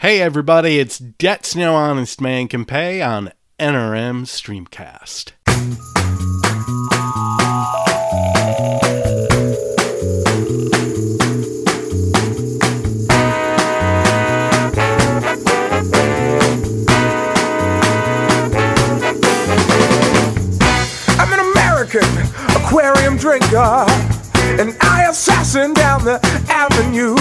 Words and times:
Hey 0.00 0.20
everybody, 0.22 0.78
it's 0.78 0.96
Debts 0.96 1.56
No 1.56 1.74
Honest 1.74 2.20
Man 2.20 2.46
Can 2.46 2.64
Pay 2.64 3.02
on 3.02 3.32
NRM 3.58 4.26
Streamcast. 4.28 5.32
I'm 21.18 21.32
an 21.32 21.40
American 21.40 22.04
aquarium 22.54 23.16
drinker, 23.16 23.84
an 24.62 24.76
eye 24.80 25.08
assassin 25.10 25.74
down 25.74 26.04
the 26.04 26.20
avenue. 26.48 27.16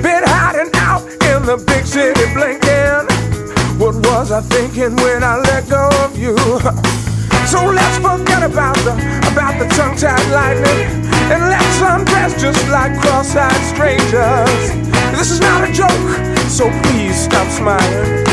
Been 0.00 0.22
hiding 0.24 0.70
out 0.76 1.02
the 1.46 1.56
big 1.58 1.86
city 1.86 2.26
blinking. 2.34 3.06
What 3.78 3.94
was 4.10 4.32
I 4.32 4.40
thinking 4.40 4.96
when 4.96 5.22
I 5.22 5.36
let 5.38 5.68
go 5.68 5.88
of 6.04 6.18
you? 6.18 6.34
So 7.46 7.64
let's 7.64 7.98
forget 7.98 8.42
about 8.42 8.74
the 8.82 8.90
about 9.30 9.54
the 9.60 9.68
tongue-tied 9.78 10.26
lightning 10.34 11.06
and 11.30 11.40
let's 11.46 11.80
undress 11.80 12.34
just 12.42 12.68
like 12.68 12.98
cross-eyed 13.00 13.62
strangers. 13.72 14.60
This 15.14 15.30
is 15.30 15.40
not 15.40 15.62
a 15.62 15.72
joke, 15.72 16.06
so 16.50 16.68
please 16.82 17.14
stop 17.14 17.46
smiling. 17.46 18.26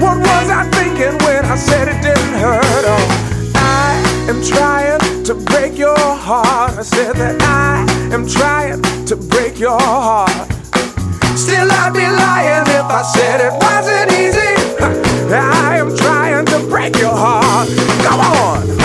What 0.00 0.16
was 0.16 0.48
I 0.48 0.64
thinking 0.72 1.12
when 1.26 1.44
I 1.44 1.56
said 1.56 1.88
it 1.88 2.00
didn't 2.00 2.40
hurt? 2.40 2.84
Oh, 2.88 3.52
I 3.56 3.92
am 4.30 4.42
trying 4.42 5.24
to 5.24 5.34
break 5.34 5.76
your 5.76 5.98
heart. 5.98 6.78
I 6.78 6.82
said 6.82 7.16
that 7.16 7.36
I 7.42 7.84
am 8.14 8.26
trying 8.26 8.80
to 9.04 9.14
break 9.14 9.58
your 9.58 9.78
heart. 9.78 10.57
I'd 11.60 11.92
be 11.92 12.06
lying 12.06 12.66
if 12.78 12.86
I 12.86 13.02
said 13.02 13.40
it 13.40 13.52
wasn't 13.52 14.12
easy. 14.12 14.54
I 15.34 15.78
am 15.78 15.96
trying 15.96 16.46
to 16.46 16.58
break 16.68 16.96
your 16.96 17.14
heart. 17.14 17.68
Come 18.04 18.20
on. 18.20 18.78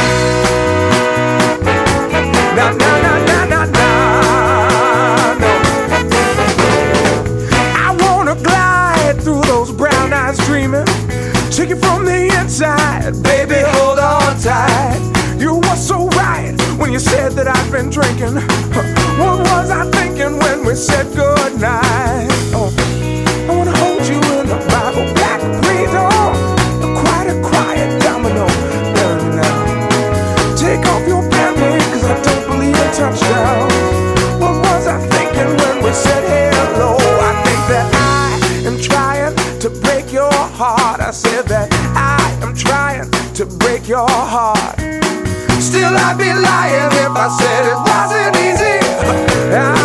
Those 9.24 9.72
brown 9.72 10.12
eyes 10.12 10.38
dreaming. 10.46 10.86
Take 11.50 11.70
it 11.70 11.78
from 11.78 12.04
the 12.04 12.26
inside, 12.42 13.14
baby, 13.24 13.62
hold 13.64 14.00
on 14.00 14.38
tight. 14.40 15.00
You 15.40 15.56
were 15.56 15.76
so 15.78 16.08
right 16.10 16.54
when 16.78 16.92
you 16.92 17.00
said 17.00 17.32
that 17.34 17.48
I've 17.48 17.72
been 17.72 17.90
drinking. 17.90 18.36
What 19.18 19.40
was 19.40 19.70
I 19.70 19.90
thinking 19.92 20.38
when 20.40 20.66
we 20.66 20.76
said 20.76 21.06
goodnight? 21.16 22.33
What 33.04 34.56
was 34.64 34.88
I 34.88 34.98
thinking 35.12 35.58
when 35.58 35.84
we 35.84 35.92
said 35.92 36.24
hello? 36.24 36.96
I 36.96 37.34
think 37.44 37.62
that 37.68 37.88
I 37.94 38.68
am 38.68 38.80
trying 38.80 39.36
to 39.60 39.70
break 39.70 40.14
your 40.14 40.32
heart. 40.32 41.02
I 41.02 41.12
said 41.12 41.44
that 41.48 41.68
I 41.96 42.24
am 42.42 42.56
trying 42.56 43.12
to 43.34 43.46
break 43.46 43.90
your 43.90 44.08
heart. 44.08 44.80
Still, 45.60 45.92
I'd 45.92 46.18
be 46.18 46.32
lying 46.32 46.92
if 47.04 47.12
I 47.12 47.28
said 47.40 47.68
it 47.68 47.80
wasn't 47.92 48.36
easy. 48.40 48.80
I 49.52 49.83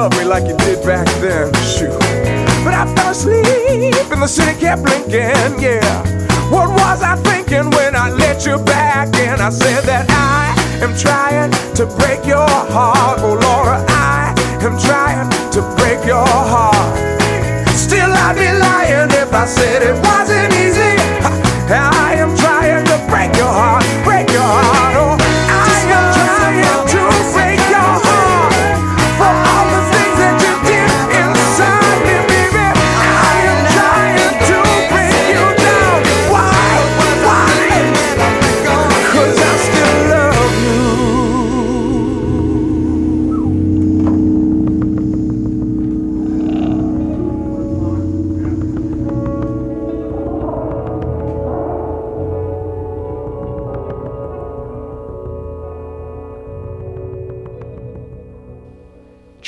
love 0.00 0.16
me 0.16 0.24
like 0.24 0.46
you 0.48 0.56
did 0.56 0.82
back 0.82 1.06
then. 1.20 1.52
Shoot. 1.60 1.92
But 2.64 2.72
I 2.72 2.88
fell 2.94 3.10
asleep 3.10 3.44
and 4.10 4.22
the 4.22 4.26
city 4.26 4.58
kept 4.58 4.82
blinking, 4.82 5.60
yeah. 5.60 5.92
What 6.48 6.70
was 6.70 7.02
I 7.02 7.16
thinking 7.28 7.68
when 7.76 7.94
I 7.94 8.08
let 8.08 8.46
you 8.46 8.56
back 8.64 9.08
in? 9.18 9.36
I 9.48 9.50
said 9.50 9.82
that 9.84 10.06
I 10.08 10.56
am 10.84 10.96
trying 10.96 11.50
to 11.78 11.84
break 12.00 12.24
your 12.24 12.48
heart. 12.74 13.18
Oh, 13.20 13.36
Laura, 13.44 13.84
I 13.88 14.32
am 14.66 14.74
trying 14.88 15.28
to 15.56 15.60
break 15.76 16.00
your 16.06 16.30
heart. 16.52 16.96
Still, 17.76 18.10
I'd 18.24 18.36
be 18.40 18.48
lying 18.66 19.10
if 19.22 19.30
I 19.34 19.44
said 19.44 19.82
it 19.82 19.96
wasn't 20.08 20.50
easy. 20.64 20.96
I 21.68 22.14
am 22.16 22.34
trying 22.38 22.59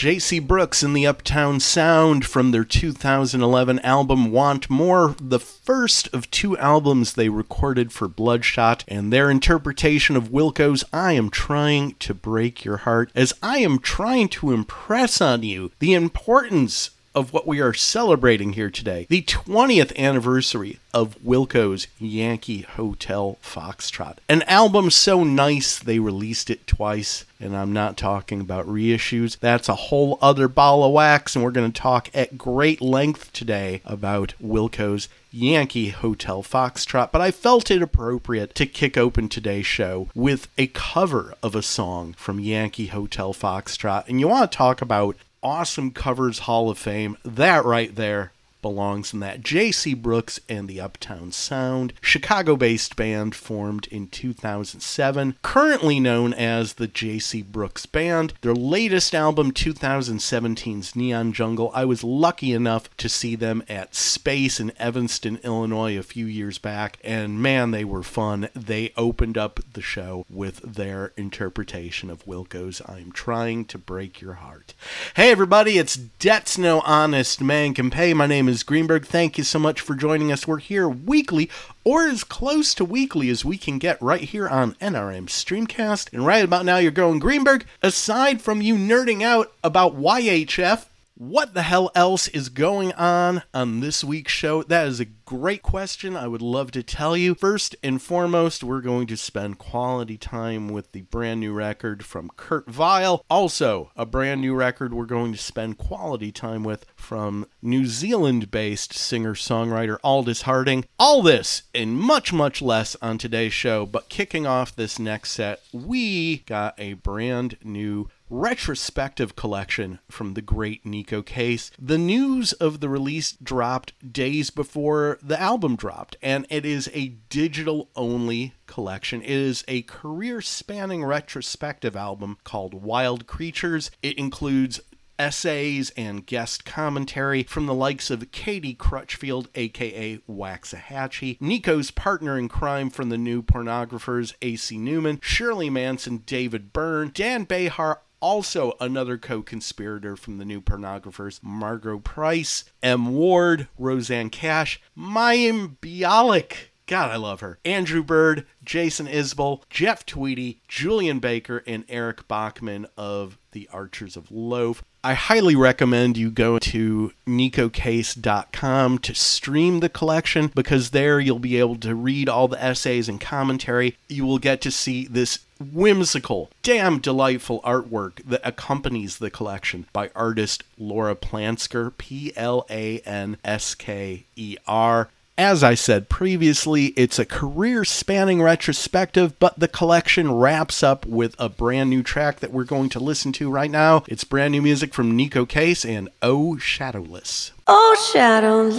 JC 0.02 0.44
Brooks 0.44 0.82
and 0.82 0.96
the 0.96 1.06
Uptown 1.06 1.60
Sound 1.60 2.26
from 2.26 2.50
their 2.50 2.64
2011 2.64 3.78
album 3.78 4.32
Want 4.32 4.68
More, 4.68 5.14
the 5.20 5.38
first 5.38 6.12
of 6.12 6.28
two 6.32 6.58
albums 6.58 7.12
they 7.12 7.28
recorded 7.28 7.92
for 7.92 8.08
Bloodshot, 8.08 8.82
and 8.88 9.12
their 9.12 9.30
interpretation 9.30 10.16
of 10.16 10.32
Wilco's 10.32 10.82
I 10.92 11.12
Am 11.12 11.30
Trying 11.30 11.94
to 12.00 12.14
Break 12.14 12.64
Your 12.64 12.78
Heart, 12.78 13.12
as 13.14 13.32
I 13.44 13.58
am 13.58 13.78
trying 13.78 14.28
to 14.30 14.50
impress 14.50 15.20
on 15.20 15.44
you 15.44 15.70
the 15.78 15.94
importance 15.94 16.90
of 17.14 17.32
what 17.32 17.46
we 17.46 17.60
are 17.60 17.74
celebrating 17.74 18.54
here 18.54 18.70
today 18.70 19.06
the 19.08 19.22
20th 19.22 19.96
anniversary 19.96 20.78
of 20.94 21.16
Wilco's 21.22 21.86
Yankee 21.98 22.62
Hotel 22.62 23.38
Foxtrot. 23.42 24.18
An 24.28 24.42
album 24.42 24.90
so 24.90 25.24
nice 25.24 25.78
they 25.78 25.98
released 25.98 26.50
it 26.50 26.66
twice, 26.66 27.24
and 27.40 27.56
I'm 27.56 27.72
not 27.72 27.96
talking 27.96 28.40
about 28.40 28.66
reissues. 28.66 29.38
That's 29.38 29.68
a 29.68 29.74
whole 29.74 30.18
other 30.20 30.48
ball 30.48 30.84
of 30.84 30.92
wax, 30.92 31.34
and 31.34 31.44
we're 31.44 31.50
going 31.50 31.70
to 31.70 31.80
talk 31.80 32.10
at 32.14 32.36
great 32.36 32.80
length 32.80 33.32
today 33.32 33.80
about 33.84 34.34
Wilco's 34.42 35.08
Yankee 35.30 35.88
Hotel 35.88 36.42
Foxtrot, 36.42 37.10
but 37.10 37.22
I 37.22 37.30
felt 37.30 37.70
it 37.70 37.80
appropriate 37.80 38.54
to 38.56 38.66
kick 38.66 38.98
open 38.98 39.28
today's 39.28 39.66
show 39.66 40.08
with 40.14 40.48
a 40.58 40.66
cover 40.68 41.34
of 41.42 41.54
a 41.54 41.62
song 41.62 42.14
from 42.18 42.38
Yankee 42.38 42.88
Hotel 42.88 43.32
Foxtrot. 43.32 44.08
And 44.08 44.20
you 44.20 44.28
want 44.28 44.50
to 44.50 44.56
talk 44.56 44.82
about 44.82 45.16
awesome 45.42 45.90
covers 45.90 46.40
Hall 46.40 46.70
of 46.70 46.78
Fame. 46.78 47.16
That 47.24 47.64
right 47.64 47.94
there 47.94 48.32
belongs 48.62 49.12
in 49.12 49.20
that. 49.20 49.42
J.C. 49.42 49.92
Brooks 49.94 50.40
and 50.48 50.68
the 50.68 50.80
Uptown 50.80 51.32
Sound, 51.32 51.92
Chicago 52.00 52.56
based 52.56 52.96
band 52.96 53.34
formed 53.34 53.86
in 53.88 54.06
2007, 54.08 55.36
currently 55.42 56.00
known 56.00 56.32
as 56.32 56.74
the 56.74 56.86
J.C. 56.86 57.42
Brooks 57.42 57.84
Band. 57.84 58.32
Their 58.40 58.54
latest 58.54 59.14
album, 59.14 59.52
2017's 59.52 60.96
Neon 60.96 61.32
Jungle, 61.32 61.70
I 61.74 61.84
was 61.84 62.04
lucky 62.04 62.52
enough 62.52 62.94
to 62.96 63.08
see 63.08 63.34
them 63.34 63.62
at 63.68 63.94
Space 63.94 64.60
in 64.60 64.72
Evanston, 64.78 65.38
Illinois 65.42 65.98
a 65.98 66.02
few 66.02 66.26
years 66.26 66.58
back, 66.58 66.98
and 67.02 67.42
man, 67.42 67.72
they 67.72 67.84
were 67.84 68.02
fun. 68.02 68.48
They 68.54 68.92
opened 68.96 69.36
up 69.36 69.60
the 69.72 69.82
show 69.82 70.24
with 70.30 70.60
their 70.60 71.12
interpretation 71.16 72.08
of 72.10 72.24
Wilco's 72.26 72.80
I'm 72.86 73.10
Trying 73.10 73.64
to 73.66 73.78
Break 73.78 74.20
Your 74.20 74.34
Heart. 74.34 74.74
Hey, 75.16 75.30
everybody, 75.30 75.78
it's 75.78 75.96
Debts 75.96 76.56
No 76.56 76.80
Honest 76.80 77.40
Man 77.40 77.74
Can 77.74 77.90
Pay. 77.90 78.14
My 78.14 78.26
name 78.26 78.48
is 78.48 78.51
is 78.52 78.62
Greenberg. 78.62 79.06
Thank 79.06 79.38
you 79.38 79.44
so 79.44 79.58
much 79.58 79.80
for 79.80 79.94
joining 79.94 80.30
us. 80.30 80.46
We're 80.46 80.58
here 80.58 80.88
weekly, 80.88 81.50
or 81.84 82.06
as 82.06 82.22
close 82.22 82.74
to 82.74 82.84
weekly 82.84 83.30
as 83.30 83.44
we 83.44 83.56
can 83.56 83.78
get 83.78 84.00
right 84.00 84.20
here 84.20 84.46
on 84.46 84.74
NRM 84.74 85.26
Streamcast. 85.26 86.12
And 86.12 86.24
right 86.26 86.44
about 86.44 86.64
now, 86.64 86.76
you're 86.76 86.92
going, 86.92 87.18
Greenberg, 87.18 87.64
aside 87.82 88.42
from 88.42 88.60
you 88.60 88.76
nerding 88.76 89.22
out 89.22 89.52
about 89.64 89.96
YHF, 89.96 90.84
what 91.28 91.54
the 91.54 91.62
hell 91.62 91.88
else 91.94 92.26
is 92.28 92.48
going 92.48 92.92
on 92.94 93.44
on 93.54 93.78
this 93.78 94.02
week's 94.02 94.32
show? 94.32 94.64
That 94.64 94.88
is 94.88 94.98
a 94.98 95.04
great 95.04 95.62
question. 95.62 96.16
I 96.16 96.26
would 96.26 96.42
love 96.42 96.72
to 96.72 96.82
tell 96.82 97.16
you. 97.16 97.36
First 97.36 97.76
and 97.80 98.02
foremost, 98.02 98.64
we're 98.64 98.80
going 98.80 99.06
to 99.06 99.16
spend 99.16 99.58
quality 99.58 100.18
time 100.18 100.68
with 100.68 100.90
the 100.90 101.02
brand 101.02 101.38
new 101.38 101.52
record 101.52 102.04
from 102.04 102.28
Kurt 102.36 102.68
Vile. 102.68 103.24
Also, 103.30 103.92
a 103.94 104.04
brand 104.04 104.40
new 104.40 104.52
record 104.56 104.92
we're 104.92 105.06
going 105.06 105.32
to 105.32 105.38
spend 105.38 105.78
quality 105.78 106.32
time 106.32 106.64
with 106.64 106.86
from 106.96 107.46
New 107.62 107.86
Zealand 107.86 108.50
based 108.50 108.92
singer 108.92 109.34
songwriter 109.34 109.98
Aldous 110.02 110.42
Harding. 110.42 110.84
All 110.98 111.22
this 111.22 111.62
and 111.72 111.96
much, 111.96 112.32
much 112.32 112.60
less 112.60 112.96
on 113.00 113.16
today's 113.16 113.52
show. 113.52 113.86
But 113.86 114.08
kicking 114.08 114.44
off 114.44 114.74
this 114.74 114.98
next 114.98 115.30
set, 115.30 115.62
we 115.72 116.38
got 116.38 116.74
a 116.78 116.94
brand 116.94 117.58
new 117.62 118.08
retrospective 118.32 119.36
collection 119.36 119.98
from 120.08 120.32
the 120.32 120.40
great 120.40 120.84
Neko 120.86 121.24
Case. 121.24 121.70
The 121.78 121.98
news 121.98 122.54
of 122.54 122.80
the 122.80 122.88
release 122.88 123.32
dropped 123.32 123.92
days 124.12 124.48
before 124.48 125.18
the 125.22 125.38
album 125.38 125.76
dropped, 125.76 126.16
and 126.22 126.46
it 126.48 126.64
is 126.64 126.90
a 126.94 127.08
digital 127.28 127.90
only 127.94 128.54
collection. 128.66 129.20
It 129.20 129.30
is 129.30 129.64
a 129.68 129.82
career 129.82 130.40
spanning 130.40 131.04
retrospective 131.04 131.94
album 131.94 132.38
called 132.42 132.72
Wild 132.72 133.26
Creatures. 133.26 133.90
It 134.02 134.18
includes 134.18 134.80
essays 135.18 135.90
and 135.90 136.26
guest 136.26 136.64
commentary 136.64 137.42
from 137.42 137.66
the 137.66 137.74
likes 137.74 138.10
of 138.10 138.32
Katie 138.32 138.74
Crutchfield, 138.74 139.48
aka 139.54 140.16
Waxahatchee, 140.28 141.38
Neko's 141.38 141.90
partner 141.90 142.38
in 142.38 142.48
crime 142.48 142.88
from 142.88 143.10
the 143.10 143.18
new 143.18 143.42
pornographers 143.42 144.34
AC 144.40 144.78
Newman, 144.78 145.20
Shirley 145.22 145.68
Manson, 145.68 146.22
David 146.24 146.72
Byrne, 146.72 147.10
Dan 147.12 147.44
Bejar, 147.44 147.98
also 148.22 148.74
another 148.80 149.18
co-conspirator 149.18 150.16
from 150.16 150.38
the 150.38 150.44
new 150.44 150.62
pornographers 150.62 151.40
margo 151.42 151.98
price 151.98 152.64
m 152.82 153.12
ward 153.12 153.68
rosanne 153.76 154.30
cash 154.30 154.80
mayim 154.96 155.76
bialik 155.82 156.68
God, 156.86 157.10
I 157.10 157.16
love 157.16 157.40
her. 157.40 157.58
Andrew 157.64 158.02
Bird, 158.02 158.44
Jason 158.62 159.06
Isbell, 159.06 159.62
Jeff 159.70 160.04
Tweedy, 160.04 160.60
Julien 160.68 161.20
Baker, 161.20 161.62
and 161.66 161.84
Eric 161.88 162.26
Bachmann 162.28 162.86
of 162.96 163.38
the 163.52 163.68
Archers 163.72 164.16
of 164.16 164.30
Loaf. 164.30 164.84
I 165.04 165.14
highly 165.14 165.56
recommend 165.56 166.16
you 166.16 166.30
go 166.30 166.58
to 166.58 167.12
nekocase.com 167.26 168.98
to 168.98 169.14
stream 169.14 169.80
the 169.80 169.88
collection 169.88 170.48
because 170.54 170.90
there 170.90 171.18
you'll 171.18 171.38
be 171.38 171.56
able 171.56 171.76
to 171.76 171.94
read 171.94 172.28
all 172.28 172.46
the 172.46 172.62
essays 172.62 173.08
and 173.08 173.20
commentary. 173.20 173.96
You 174.08 174.26
will 174.26 174.38
get 174.38 174.60
to 174.60 174.70
see 174.70 175.06
this 175.06 175.40
whimsical, 175.62 176.50
damn 176.62 176.98
delightful 176.98 177.60
artwork 177.62 178.22
that 178.24 178.40
accompanies 178.44 179.18
the 179.18 179.30
collection 179.30 179.86
by 179.92 180.10
artist 180.14 180.64
Laura 180.78 181.14
Plansker, 181.14 181.96
P 181.96 182.32
L 182.36 182.66
A 182.68 182.98
N 183.00 183.36
S 183.44 183.74
K 183.74 184.24
E 184.36 184.56
R. 184.66 185.08
As 185.38 185.64
I 185.64 185.74
said 185.74 186.10
previously, 186.10 186.88
it's 186.88 187.18
a 187.18 187.24
career 187.24 187.84
spanning 187.84 188.42
retrospective, 188.42 189.38
but 189.38 189.58
the 189.58 189.66
collection 189.66 190.30
wraps 190.30 190.82
up 190.82 191.06
with 191.06 191.34
a 191.38 191.48
brand 191.48 191.88
new 191.88 192.02
track 192.02 192.40
that 192.40 192.52
we're 192.52 192.64
going 192.64 192.90
to 192.90 193.00
listen 193.00 193.32
to 193.32 193.50
right 193.50 193.70
now. 193.70 194.04
It's 194.08 194.24
brand 194.24 194.52
new 194.52 194.60
music 194.60 194.92
from 194.92 195.16
Neko 195.16 195.48
Case 195.48 195.86
and 195.86 196.10
Oh 196.20 196.58
Shadowless. 196.58 197.52
Oh, 197.66 198.10
Shadowless, 198.12 198.78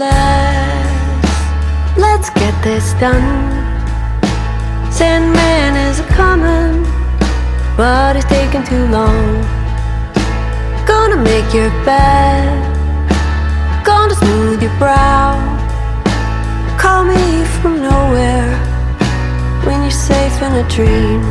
let's 1.97 2.29
get 2.29 2.63
this 2.63 2.93
done. 2.93 3.52
Sandman 4.93 5.75
is 5.89 5.99
a 6.01 6.03
coming, 6.03 6.83
but 7.75 8.15
it's 8.15 8.25
taking 8.25 8.63
too 8.63 8.85
long. 8.89 9.41
Gonna 10.85 11.17
make 11.17 11.51
your 11.51 11.71
bed, 11.83 12.45
gonna 13.83 14.13
smooth 14.13 14.61
your 14.61 14.77
brow. 14.77 15.33
Call 16.77 17.05
me 17.05 17.43
from 17.59 17.81
nowhere 17.81 18.53
when 19.65 19.81
you're 19.81 19.89
safe 19.89 20.39
in 20.43 20.53
a 20.63 20.69
dream. 20.69 21.21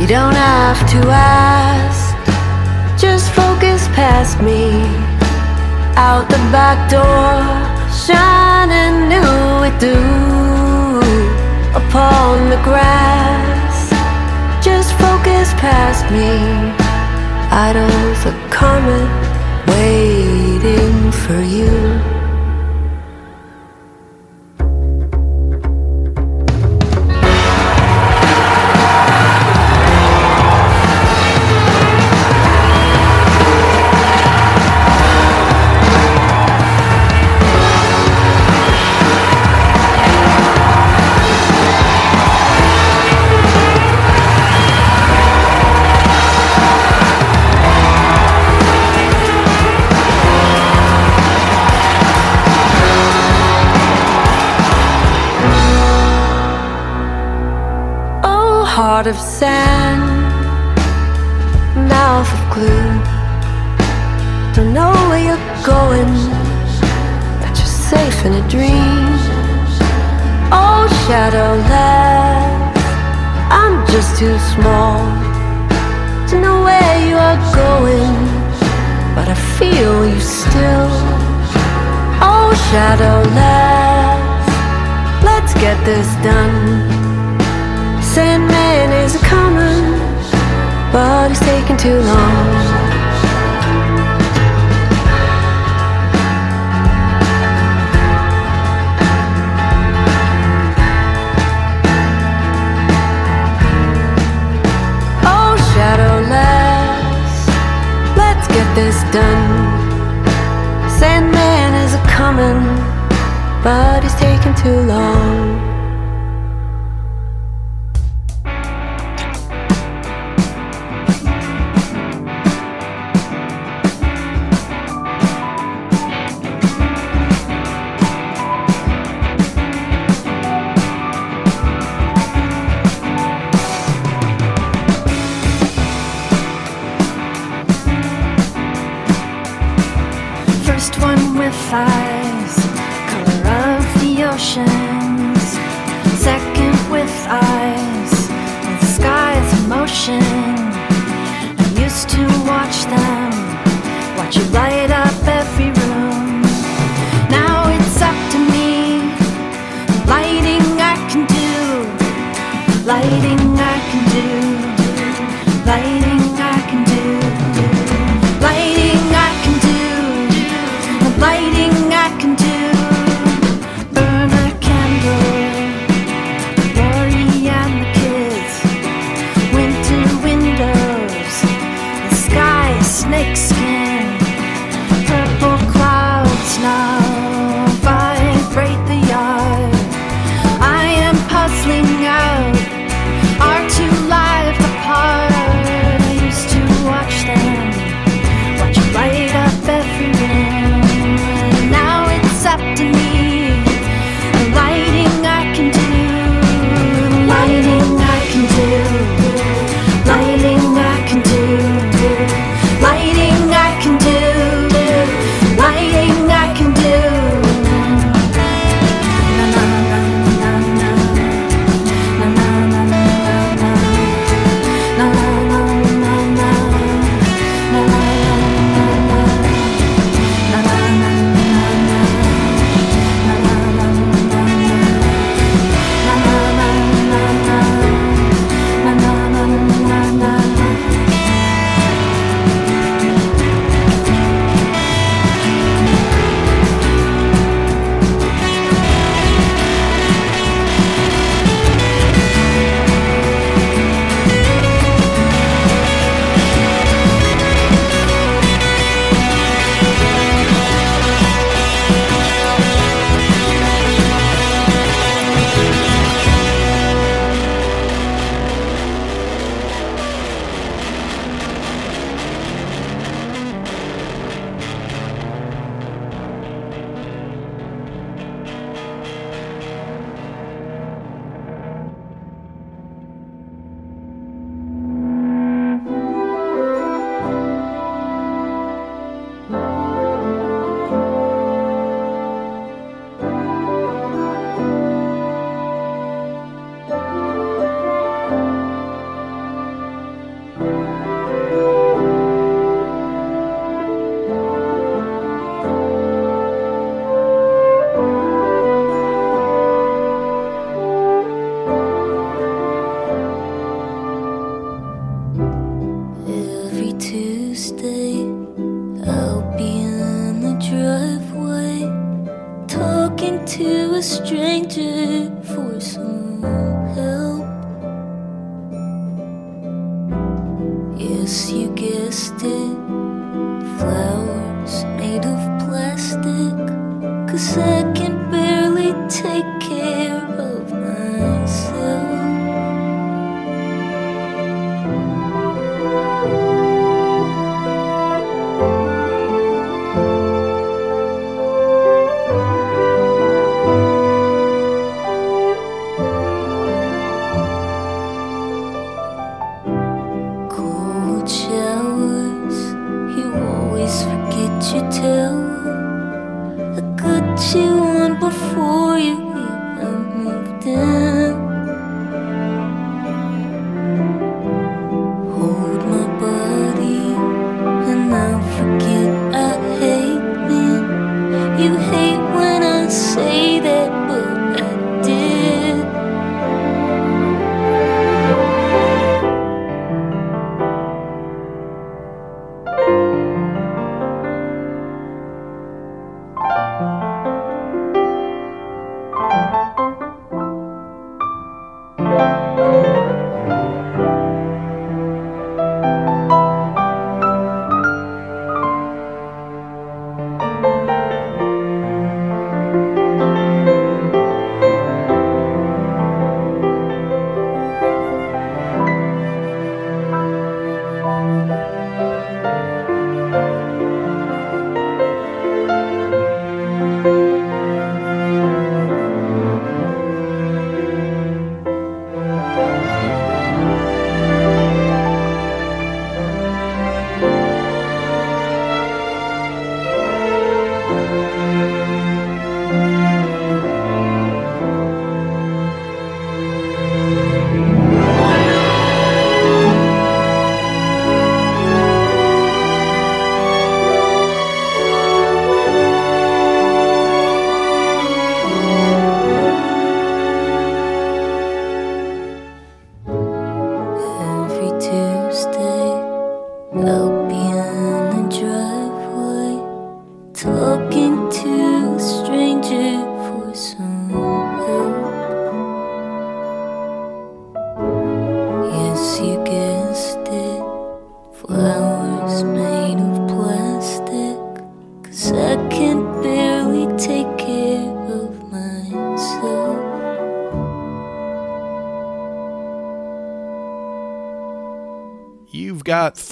You 0.00 0.06
don't 0.06 0.34
have 0.34 0.80
to 0.92 1.00
ask, 1.12 2.16
just 2.98 3.30
focus 3.32 3.88
past 3.88 4.40
me. 4.40 4.70
Out 5.96 6.30
the 6.30 6.40
back 6.50 6.78
door, 6.88 7.44
shining 7.92 9.10
new 9.10 9.60
with 9.60 9.78
dew 9.78 10.31
upon 11.74 12.50
the 12.50 12.60
grass. 12.62 13.90
Just 14.62 14.92
focus 14.94 15.52
past 15.54 16.04
me. 16.12 16.30
Idols 17.50 18.26
are 18.26 18.48
coming, 18.50 19.08
waiting 19.66 21.12
for 21.12 21.40
you. 21.40 22.11
Of 59.06 59.18
sand, 59.18 59.61
too 91.82 91.88
long. 91.88 91.98
Oh, 105.24 105.56
shadowless, 105.74 107.48
let's 108.16 108.46
get 108.46 108.68
this 108.76 109.02
done. 109.10 109.44
Sandman 110.88 111.74
is 111.84 111.94
a 111.94 112.02
coming, 112.06 112.62
but 113.64 114.04
he's 114.04 114.14
taking 114.14 114.54
too 114.54 114.82
long. 114.86 115.11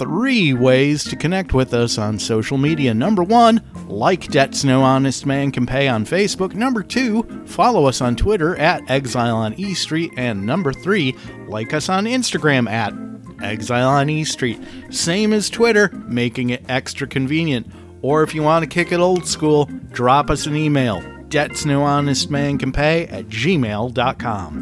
Three 0.01 0.51
ways 0.51 1.03
to 1.03 1.15
connect 1.15 1.53
with 1.53 1.75
us 1.75 1.99
on 1.99 2.17
social 2.17 2.57
media. 2.57 2.91
Number 2.91 3.21
one, 3.21 3.61
like 3.87 4.29
Debts 4.29 4.63
No 4.63 4.81
Honest 4.81 5.27
Man 5.27 5.51
Can 5.51 5.67
Pay 5.67 5.87
on 5.87 6.05
Facebook. 6.05 6.55
Number 6.55 6.81
two, 6.81 7.21
follow 7.45 7.85
us 7.85 8.01
on 8.01 8.15
Twitter 8.15 8.55
at 8.55 8.81
Exile 8.89 9.37
on 9.37 9.53
E 9.59 9.75
Street. 9.75 10.11
And 10.17 10.43
number 10.43 10.73
three, 10.73 11.15
like 11.47 11.71
us 11.71 11.87
on 11.87 12.05
Instagram 12.05 12.67
at 12.67 12.95
Exile 13.43 13.89
on 13.89 14.09
E 14.09 14.23
Street. 14.23 14.59
Same 14.89 15.33
as 15.33 15.51
Twitter, 15.51 15.91
making 16.07 16.49
it 16.49 16.65
extra 16.67 17.05
convenient. 17.05 17.67
Or 18.01 18.23
if 18.23 18.33
you 18.33 18.41
want 18.41 18.63
to 18.63 18.67
kick 18.67 18.91
it 18.91 18.99
old 18.99 19.27
school, 19.27 19.65
drop 19.91 20.31
us 20.31 20.47
an 20.47 20.55
email. 20.55 20.99
Debts 21.29 21.63
No 21.63 21.83
Honest 21.83 22.31
Man 22.31 22.57
Can 22.57 22.71
Pay 22.71 23.05
at 23.05 23.25
gmail.com. 23.27 24.60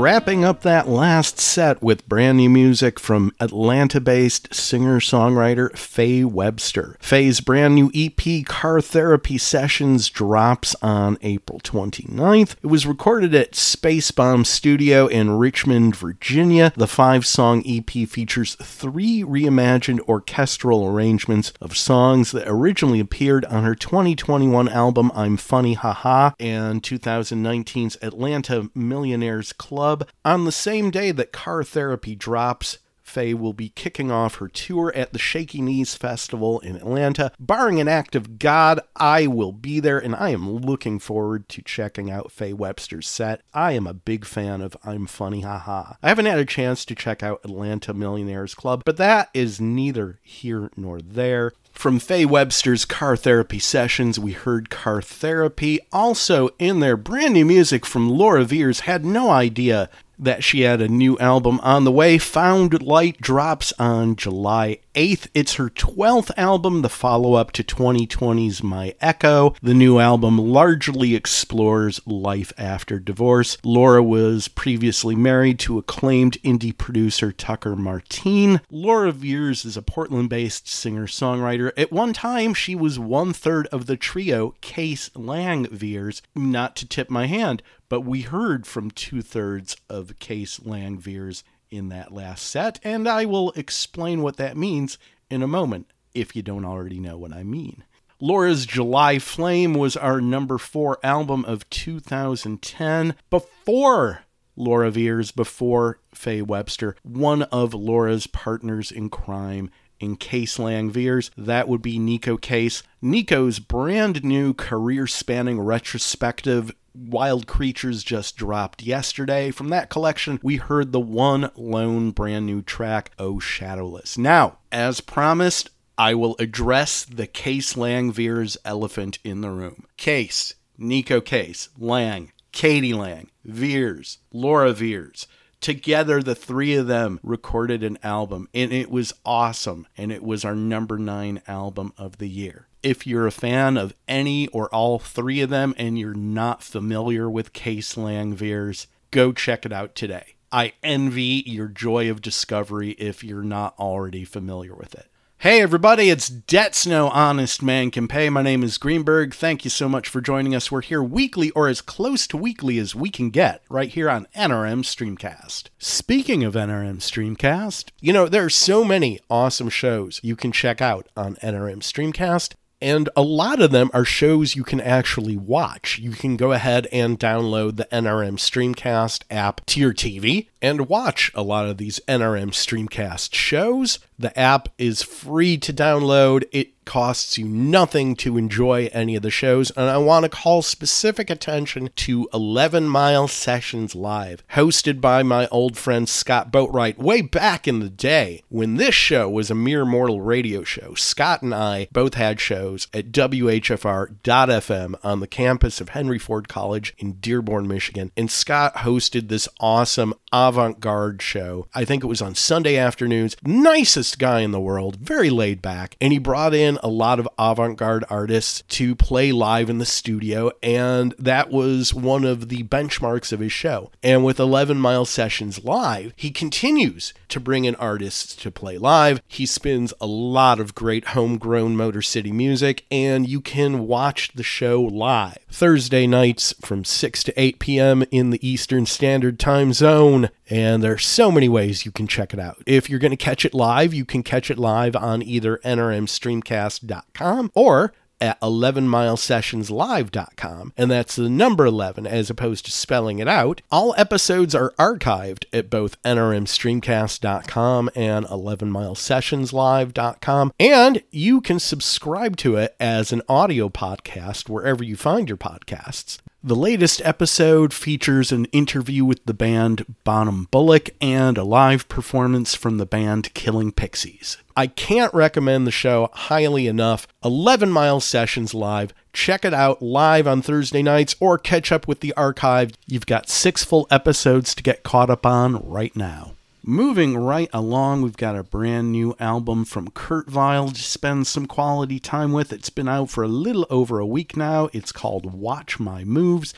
Wrapping 0.00 0.46
up 0.46 0.62
that 0.62 0.88
last 0.88 1.38
set 1.38 1.82
with 1.82 2.08
brand 2.08 2.38
new 2.38 2.48
music 2.48 2.98
from 2.98 3.34
Atlanta 3.38 4.00
based 4.00 4.54
singer 4.54 4.98
songwriter 4.98 5.76
Faye 5.76 6.24
Webster. 6.24 6.96
Faye's 7.00 7.42
brand 7.42 7.74
new 7.74 7.90
EP, 7.94 8.46
Car 8.46 8.80
Therapy 8.80 9.36
Sessions, 9.36 10.08
drops 10.08 10.74
on 10.80 11.18
April 11.20 11.60
29th. 11.60 12.56
It 12.62 12.68
was 12.68 12.86
recorded 12.86 13.34
at 13.34 13.54
Space 13.54 14.10
Bomb 14.10 14.46
Studio 14.46 15.06
in 15.06 15.32
Richmond, 15.32 15.94
Virginia. 15.96 16.72
The 16.74 16.86
five 16.86 17.26
song 17.26 17.62
EP 17.66 17.90
features 18.08 18.54
three 18.54 19.22
reimagined 19.22 20.00
orchestral 20.08 20.86
arrangements 20.86 21.52
of 21.60 21.76
songs 21.76 22.32
that 22.32 22.48
originally 22.48 23.00
appeared 23.00 23.44
on 23.44 23.64
her 23.64 23.74
2021 23.74 24.66
album, 24.70 25.12
I'm 25.14 25.36
Funny 25.36 25.74
Haha, 25.74 26.30
and 26.40 26.82
2019's 26.82 27.98
Atlanta 28.00 28.70
Millionaires 28.74 29.52
Club. 29.52 29.89
On 30.24 30.44
the 30.44 30.52
same 30.52 30.90
day 30.90 31.12
that 31.12 31.32
Car 31.32 31.64
Therapy 31.64 32.14
drops, 32.14 32.78
Faye 33.10 33.34
will 33.34 33.52
be 33.52 33.70
kicking 33.70 34.10
off 34.10 34.36
her 34.36 34.46
tour 34.46 34.92
at 34.94 35.12
the 35.12 35.18
Shaky 35.18 35.60
Knees 35.60 35.96
Festival 35.96 36.60
in 36.60 36.76
Atlanta. 36.76 37.32
Barring 37.40 37.80
an 37.80 37.88
act 37.88 38.14
of 38.14 38.38
God, 38.38 38.80
I 38.94 39.26
will 39.26 39.50
be 39.50 39.80
there, 39.80 39.98
and 39.98 40.14
I 40.14 40.28
am 40.28 40.48
looking 40.48 41.00
forward 41.00 41.48
to 41.48 41.62
checking 41.62 42.08
out 42.08 42.30
Faye 42.30 42.52
Webster's 42.52 43.08
set. 43.08 43.42
I 43.52 43.72
am 43.72 43.88
a 43.88 43.94
big 43.94 44.24
fan 44.24 44.60
of 44.60 44.76
I'm 44.84 45.06
Funny 45.06 45.40
Haha. 45.40 45.94
I 46.02 46.08
haven't 46.08 46.26
had 46.26 46.38
a 46.38 46.44
chance 46.44 46.84
to 46.84 46.94
check 46.94 47.22
out 47.22 47.40
Atlanta 47.42 47.92
Millionaires 47.92 48.54
Club, 48.54 48.82
but 48.84 48.96
that 48.98 49.28
is 49.34 49.60
neither 49.60 50.20
here 50.22 50.70
nor 50.76 51.00
there. 51.00 51.52
From 51.72 51.98
Faye 51.98 52.26
Webster's 52.26 52.84
Car 52.84 53.16
Therapy 53.16 53.58
Sessions, 53.58 54.18
we 54.18 54.32
heard 54.32 54.68
Car 54.68 55.00
Therapy. 55.00 55.80
Also, 55.92 56.50
in 56.58 56.80
their 56.80 56.96
brand 56.96 57.34
new 57.34 57.44
music 57.46 57.86
from 57.86 58.10
Laura 58.10 58.44
Veirs, 58.44 58.80
had 58.80 59.04
no 59.04 59.30
idea 59.30 59.88
that 60.20 60.44
she 60.44 60.60
had 60.60 60.80
a 60.80 60.88
new 60.88 61.18
album 61.18 61.58
on 61.62 61.84
the 61.84 61.92
way. 61.92 62.18
Found 62.18 62.82
Light 62.82 63.20
drops 63.20 63.72
on 63.78 64.16
July 64.16 64.78
8th. 64.94 65.28
It's 65.34 65.54
her 65.54 65.70
12th 65.70 66.30
album, 66.36 66.82
the 66.82 66.88
follow 66.88 67.34
up 67.34 67.52
to 67.52 67.64
2020's 67.64 68.62
My 68.62 68.94
Echo. 69.00 69.54
The 69.62 69.74
new 69.74 69.98
album 69.98 70.38
largely 70.38 71.14
explores 71.14 72.00
life 72.06 72.52
after 72.58 72.98
divorce. 72.98 73.56
Laura 73.64 74.02
was 74.02 74.48
previously 74.48 75.14
married 75.14 75.58
to 75.60 75.78
acclaimed 75.78 76.36
indie 76.42 76.76
producer 76.76 77.32
Tucker 77.32 77.76
Martine. 77.76 78.60
Laura 78.70 79.12
Veirs 79.12 79.64
is 79.64 79.76
a 79.76 79.82
Portland 79.82 80.28
based 80.28 80.68
singer 80.68 81.06
songwriter. 81.06 81.72
At 81.76 81.92
one 81.92 82.12
time, 82.12 82.54
she 82.54 82.74
was 82.74 82.98
one 82.98 83.32
third 83.32 83.66
of 83.68 83.86
the 83.86 83.96
trio 83.96 84.54
Case 84.60 85.10
Lang 85.14 85.66
Veirs. 85.66 86.20
Not 86.34 86.76
to 86.76 86.86
tip 86.86 87.10
my 87.10 87.26
hand, 87.26 87.62
but 87.90 88.02
we 88.02 88.22
heard 88.22 88.66
from 88.66 88.90
two 88.90 89.20
thirds 89.20 89.76
of 89.90 90.18
Case 90.18 90.60
Lang 90.64 90.96
Veirs 90.96 91.42
in 91.70 91.90
that 91.90 92.12
last 92.12 92.46
set, 92.46 92.80
and 92.82 93.06
I 93.06 93.26
will 93.26 93.50
explain 93.50 94.22
what 94.22 94.38
that 94.38 94.56
means 94.56 94.96
in 95.28 95.42
a 95.42 95.48
moment 95.48 95.90
if 96.14 96.34
you 96.34 96.40
don't 96.40 96.64
already 96.64 96.98
know 96.98 97.18
what 97.18 97.32
I 97.32 97.42
mean. 97.42 97.84
Laura's 98.20 98.64
July 98.64 99.18
Flame 99.18 99.74
was 99.74 99.96
our 99.96 100.20
number 100.20 100.56
four 100.56 100.98
album 101.02 101.44
of 101.44 101.68
2010. 101.70 103.14
Before 103.28 104.24
Laura 104.56 104.90
Veirs, 104.90 105.34
before 105.34 105.98
Faye 106.14 106.42
Webster, 106.42 106.94
one 107.02 107.42
of 107.44 107.74
Laura's 107.74 108.26
partners 108.26 108.92
in 108.92 109.08
crime 109.08 109.70
in 110.00 110.16
Case 110.16 110.58
Lang 110.58 110.90
Veirs. 110.90 111.30
That 111.36 111.68
would 111.68 111.82
be 111.82 111.98
Neko 111.98 112.40
Case. 112.40 112.82
Neko's 113.02 113.58
brand 113.58 114.24
new 114.24 114.52
career 114.54 115.06
spanning 115.06 115.60
retrospective 115.60 116.72
Wild 116.94 117.46
Creatures 117.46 118.02
just 118.02 118.36
dropped 118.36 118.82
yesterday. 118.82 119.50
From 119.50 119.68
that 119.68 119.90
collection, 119.90 120.40
we 120.42 120.56
heard 120.56 120.92
the 120.92 121.00
one 121.00 121.50
lone 121.54 122.10
brand 122.10 122.46
new 122.46 122.62
track, 122.62 123.12
Oh 123.18 123.38
Shadowless. 123.38 124.18
Now, 124.18 124.58
as 124.72 125.00
promised, 125.00 125.70
I 125.96 126.14
will 126.14 126.34
address 126.38 127.04
the 127.04 127.26
Case 127.26 127.76
Lang 127.76 128.12
Veirs 128.12 128.56
elephant 128.64 129.18
in 129.22 129.40
the 129.40 129.50
room. 129.50 129.86
Case, 129.96 130.54
Neko 130.78 131.24
Case, 131.24 131.68
Lang, 131.78 132.32
k.d. 132.52 132.94
lang, 132.94 133.30
Veirs, 133.46 134.18
Laura 134.32 134.72
Veirs. 134.72 135.26
Together, 135.60 136.22
the 136.22 136.34
three 136.34 136.74
of 136.74 136.86
them 136.86 137.20
recorded 137.22 137.82
an 137.82 137.98
album, 138.02 138.48
and 138.54 138.72
it 138.72 138.90
was 138.90 139.12
awesome. 139.26 139.86
And 139.96 140.10
it 140.10 140.22
was 140.22 140.44
our 140.44 140.54
number 140.54 140.98
nine 140.98 141.42
album 141.46 141.92
of 141.98 142.16
the 142.16 142.28
year. 142.28 142.66
If 142.82 143.06
you're 143.06 143.26
a 143.26 143.32
fan 143.32 143.76
of 143.76 143.94
any 144.08 144.48
or 144.48 144.74
all 144.74 144.98
three 144.98 145.42
of 145.42 145.50
them 145.50 145.74
and 145.76 145.98
you're 145.98 146.14
not 146.14 146.62
familiar 146.62 147.28
with 147.28 147.52
Case 147.52 147.98
Lang 147.98 148.34
Veirs, 148.34 148.86
go 149.10 149.32
check 149.32 149.66
it 149.66 149.72
out 149.72 149.94
today. 149.94 150.36
I 150.50 150.72
envy 150.82 151.44
your 151.46 151.68
joy 151.68 152.10
of 152.10 152.22
discovery 152.22 152.92
if 152.92 153.22
you're 153.22 153.42
not 153.42 153.78
already 153.78 154.24
familiar 154.24 154.74
with 154.74 154.94
it. 154.94 155.09
Hey 155.40 155.62
everybody, 155.62 156.10
it's 156.10 156.28
Debts 156.28 156.86
No 156.86 157.08
Honest 157.08 157.62
Man 157.62 157.90
Can 157.90 158.08
Pay. 158.08 158.28
My 158.28 158.42
name 158.42 158.62
is 158.62 158.76
Greenberg. 158.76 159.32
Thank 159.32 159.64
you 159.64 159.70
so 159.70 159.88
much 159.88 160.06
for 160.06 160.20
joining 160.20 160.54
us. 160.54 160.70
We're 160.70 160.82
here 160.82 161.02
weekly 161.02 161.48
or 161.52 161.66
as 161.66 161.80
close 161.80 162.26
to 162.26 162.36
weekly 162.36 162.78
as 162.78 162.94
we 162.94 163.08
can 163.08 163.30
get 163.30 163.62
right 163.70 163.88
here 163.88 164.10
on 164.10 164.28
NRM 164.36 164.82
Streamcast. 164.82 165.70
Speaking 165.78 166.44
of 166.44 166.52
NRM 166.52 166.98
Streamcast, 166.98 167.88
you 168.00 168.12
know, 168.12 168.28
there 168.28 168.44
are 168.44 168.50
so 168.50 168.84
many 168.84 169.18
awesome 169.30 169.70
shows 169.70 170.20
you 170.22 170.36
can 170.36 170.52
check 170.52 170.82
out 170.82 171.08
on 171.16 171.36
NRM 171.36 171.78
Streamcast. 171.78 172.52
And 172.82 173.08
a 173.16 173.22
lot 173.22 173.62
of 173.62 173.70
them 173.70 173.90
are 173.94 174.04
shows 174.04 174.56
you 174.56 174.62
can 174.62 174.80
actually 174.82 175.38
watch. 175.38 175.98
You 175.98 176.10
can 176.10 176.36
go 176.36 176.52
ahead 176.52 176.86
and 176.92 177.18
download 177.18 177.76
the 177.76 177.88
NRM 177.90 178.34
Streamcast 178.34 179.24
app 179.30 179.64
to 179.66 179.80
your 179.80 179.94
TV 179.94 180.48
and 180.62 180.88
watch 180.88 181.30
a 181.34 181.42
lot 181.42 181.66
of 181.66 181.78
these 181.78 182.00
NRM 182.08 182.50
Streamcast 182.50 183.34
shows. 183.34 183.98
The 184.18 184.38
app 184.38 184.68
is 184.76 185.02
free 185.02 185.56
to 185.58 185.72
download. 185.72 186.44
It 186.52 186.84
costs 186.84 187.38
you 187.38 187.46
nothing 187.46 188.16
to 188.16 188.36
enjoy 188.36 188.90
any 188.92 189.14
of 189.14 189.22
the 189.22 189.30
shows. 189.30 189.70
And 189.70 189.88
I 189.88 189.96
want 189.98 190.24
to 190.24 190.28
call 190.28 190.60
specific 190.60 191.30
attention 191.30 191.88
to 191.94 192.28
11 192.34 192.88
Mile 192.88 193.28
Sessions 193.28 193.94
Live, 193.94 194.42
hosted 194.54 195.00
by 195.00 195.22
my 195.22 195.46
old 195.48 195.78
friend 195.78 196.08
Scott 196.08 196.50
Boatwright 196.50 196.98
way 196.98 197.22
back 197.22 197.68
in 197.68 197.78
the 197.78 197.88
day 197.88 198.42
when 198.48 198.74
this 198.74 198.94
show 198.94 199.30
was 199.30 199.50
a 199.50 199.54
mere 199.54 199.84
mortal 199.84 200.20
radio 200.20 200.64
show. 200.64 200.94
Scott 200.94 201.42
and 201.42 201.54
I 201.54 201.86
both 201.92 202.14
had 202.14 202.40
shows 202.40 202.88
at 202.92 203.12
WHFR.FM 203.12 204.94
on 205.04 205.20
the 205.20 205.28
campus 205.28 205.80
of 205.80 205.90
Henry 205.90 206.18
Ford 206.18 206.48
College 206.48 206.92
in 206.98 207.12
Dearborn, 207.20 207.68
Michigan. 207.68 208.10
And 208.16 208.30
Scott 208.30 208.74
hosted 208.78 209.28
this 209.28 209.48
awesome 209.60 210.12
avant 210.50 210.80
garde 210.80 211.22
show. 211.22 211.68
I 211.72 211.84
think 211.84 212.02
it 212.02 212.08
was 212.08 212.20
on 212.20 212.34
Sunday 212.34 212.76
afternoons. 212.76 213.36
Nicest 213.44 214.18
guy 214.18 214.40
in 214.40 214.50
the 214.50 214.58
world, 214.58 214.96
very 214.96 215.30
laid 215.30 215.62
back. 215.62 215.96
And 216.00 216.12
he 216.12 216.18
brought 216.18 216.54
in 216.54 216.76
a 216.82 216.88
lot 216.88 217.20
of 217.20 217.28
avant 217.38 217.78
garde 217.78 218.04
artists 218.10 218.62
to 218.62 218.96
play 218.96 219.30
live 219.30 219.70
in 219.70 219.78
the 219.78 219.86
studio. 219.86 220.50
And 220.60 221.14
that 221.20 221.52
was 221.52 221.94
one 221.94 222.24
of 222.24 222.48
the 222.48 222.64
benchmarks 222.64 223.32
of 223.32 223.38
his 223.38 223.52
show. 223.52 223.92
And 224.02 224.24
with 224.24 224.40
11 224.40 224.80
Mile 224.80 225.04
Sessions 225.04 225.64
Live, 225.64 226.12
he 226.16 226.32
continues 226.32 227.14
to 227.28 227.38
bring 227.38 227.64
in 227.64 227.76
artists 227.76 228.34
to 228.34 228.50
play 228.50 228.76
live. 228.76 229.22
He 229.28 229.46
spins 229.46 229.94
a 230.00 230.06
lot 230.06 230.58
of 230.58 230.74
great 230.74 231.08
homegrown 231.08 231.76
Motor 231.76 232.02
City 232.02 232.32
music, 232.32 232.84
and 232.90 233.28
you 233.28 233.40
can 233.40 233.86
watch 233.86 234.32
the 234.34 234.42
show 234.42 234.82
live 234.82 235.38
Thursday 235.50 236.06
nights 236.06 236.54
from 236.60 236.84
6 236.84 237.24
to 237.24 237.40
8 237.40 237.58
p.m. 237.58 238.04
in 238.10 238.30
the 238.30 238.46
Eastern 238.46 238.86
Standard 238.86 239.38
Time 239.38 239.72
Zone. 239.72 240.30
And 240.48 240.82
there 240.82 240.92
are 240.94 240.98
so 240.98 241.30
many 241.30 241.48
ways 241.48 241.84
you 241.84 241.92
can 241.92 242.06
check 242.06 242.32
it 242.32 242.40
out. 242.40 242.62
If 242.66 242.88
you're 242.88 242.98
going 242.98 243.10
to 243.10 243.16
catch 243.16 243.44
it 243.44 243.52
live, 243.54 243.92
you 243.92 244.04
can 244.04 244.22
catch 244.22 244.50
it 244.50 244.58
live 244.58 244.94
on 244.96 245.22
either 245.22 245.58
NRMStreamcast.com 245.58 247.52
or 247.54 247.92
at 248.20 248.38
11milesessionslive.com, 248.40 250.72
and 250.76 250.90
that's 250.90 251.16
the 251.16 251.30
number 251.30 251.66
11 251.66 252.06
as 252.06 252.30
opposed 252.30 252.64
to 252.66 252.72
spelling 252.72 253.18
it 253.18 253.26
out. 253.28 253.62
All 253.70 253.94
episodes 253.96 254.54
are 254.54 254.74
archived 254.78 255.46
at 255.52 255.70
both 255.70 256.00
nrmstreamcast.com 256.02 257.90
and 257.94 258.26
11milesessionslive.com, 258.26 260.52
and 260.58 261.02
you 261.10 261.40
can 261.40 261.58
subscribe 261.58 262.36
to 262.36 262.56
it 262.56 262.76
as 262.78 263.12
an 263.12 263.22
audio 263.28 263.68
podcast 263.68 264.48
wherever 264.48 264.84
you 264.84 264.96
find 264.96 265.28
your 265.28 265.38
podcasts. 265.38 266.18
The 266.42 266.56
latest 266.56 267.02
episode 267.04 267.74
features 267.74 268.32
an 268.32 268.46
interview 268.46 269.04
with 269.04 269.22
the 269.26 269.34
band 269.34 269.84
Bonham 270.04 270.48
Bullock 270.50 270.88
and 270.98 271.36
a 271.36 271.44
live 271.44 271.86
performance 271.86 272.54
from 272.54 272.78
the 272.78 272.86
band 272.86 273.34
Killing 273.34 273.72
Pixies. 273.72 274.38
I 274.56 274.68
can't 274.68 275.12
recommend 275.12 275.66
the 275.66 275.70
show 275.70 276.08
highly 276.14 276.66
enough. 276.66 277.06
11 277.22 277.70
Mile 277.70 278.00
Sessions 278.00 278.54
Live. 278.54 278.94
Check 279.12 279.44
it 279.44 279.52
out 279.52 279.82
live 279.82 280.26
on 280.26 280.40
Thursday 280.40 280.82
nights 280.82 281.14
or 281.20 281.36
catch 281.36 281.70
up 281.70 281.86
with 281.86 282.00
the 282.00 282.14
archive. 282.14 282.70
You've 282.86 283.04
got 283.04 283.28
six 283.28 283.62
full 283.62 283.86
episodes 283.90 284.54
to 284.54 284.62
get 284.62 284.82
caught 284.82 285.10
up 285.10 285.26
on 285.26 285.62
right 285.68 285.94
now. 285.94 286.32
Moving 286.62 287.16
right 287.16 287.48
along, 287.54 288.02
we've 288.02 288.18
got 288.18 288.36
a 288.36 288.42
brand 288.42 288.92
new 288.92 289.16
album 289.18 289.64
from 289.64 289.90
Kurt 289.92 290.28
Vile 290.28 290.68
to 290.68 290.82
spend 290.82 291.26
some 291.26 291.46
quality 291.46 291.98
time 291.98 292.32
with. 292.32 292.52
It's 292.52 292.68
been 292.68 292.86
out 292.86 293.08
for 293.08 293.24
a 293.24 293.28
little 293.28 293.66
over 293.70 293.98
a 293.98 294.06
week 294.06 294.36
now. 294.36 294.68
It's 294.74 294.92
called 294.92 295.32
Watch 295.32 295.80
My 295.80 296.04
Moves. 296.04 296.52